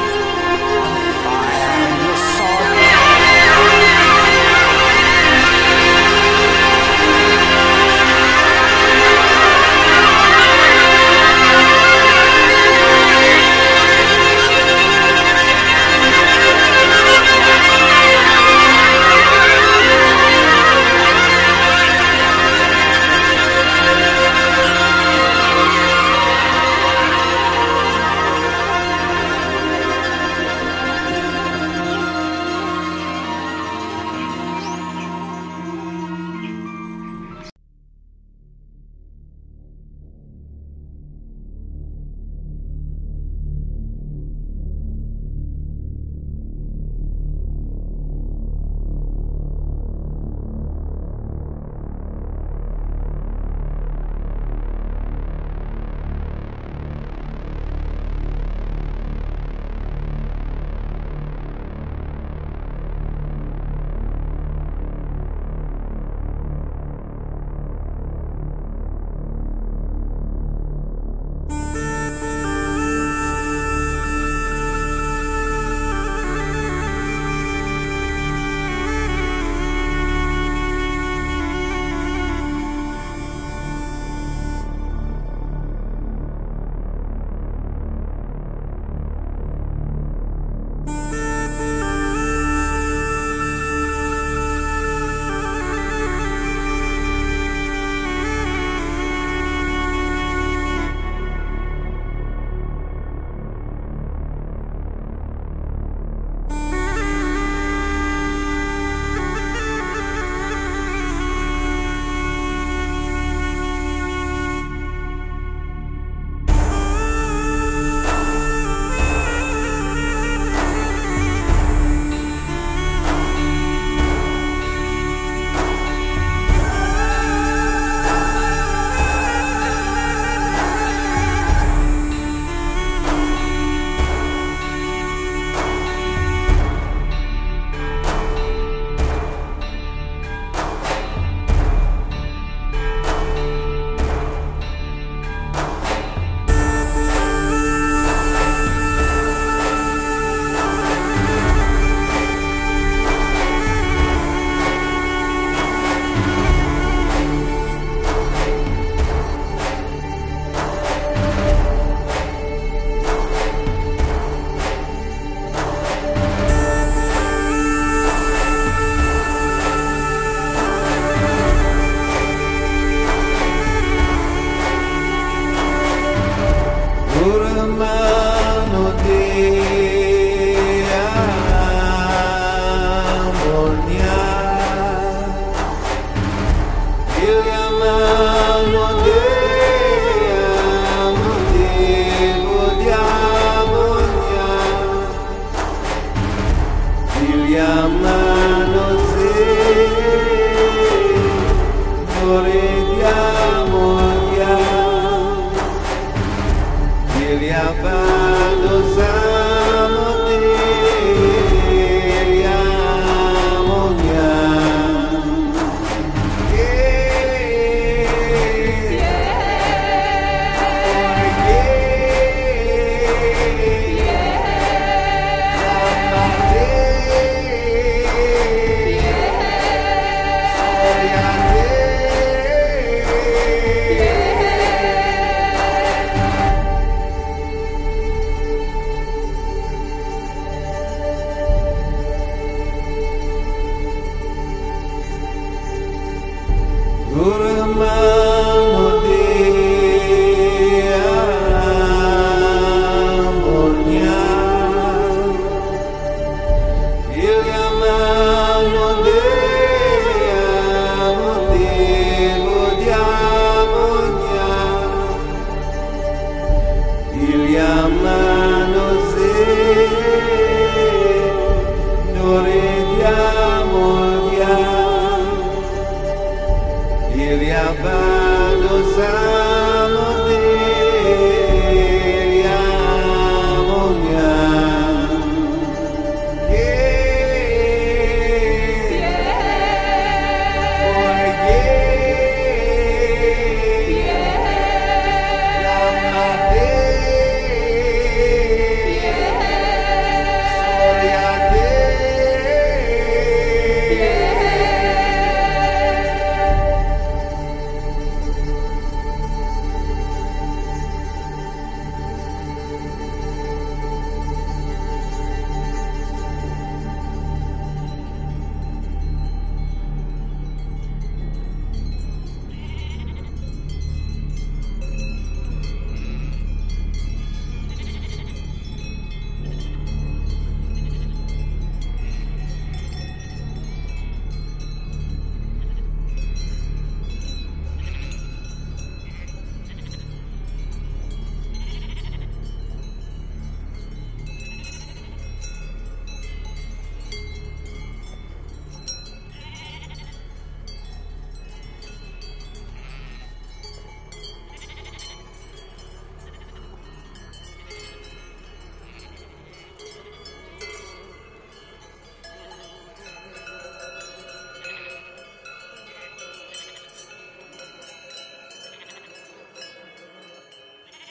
[207.60, 209.39] Exaltados a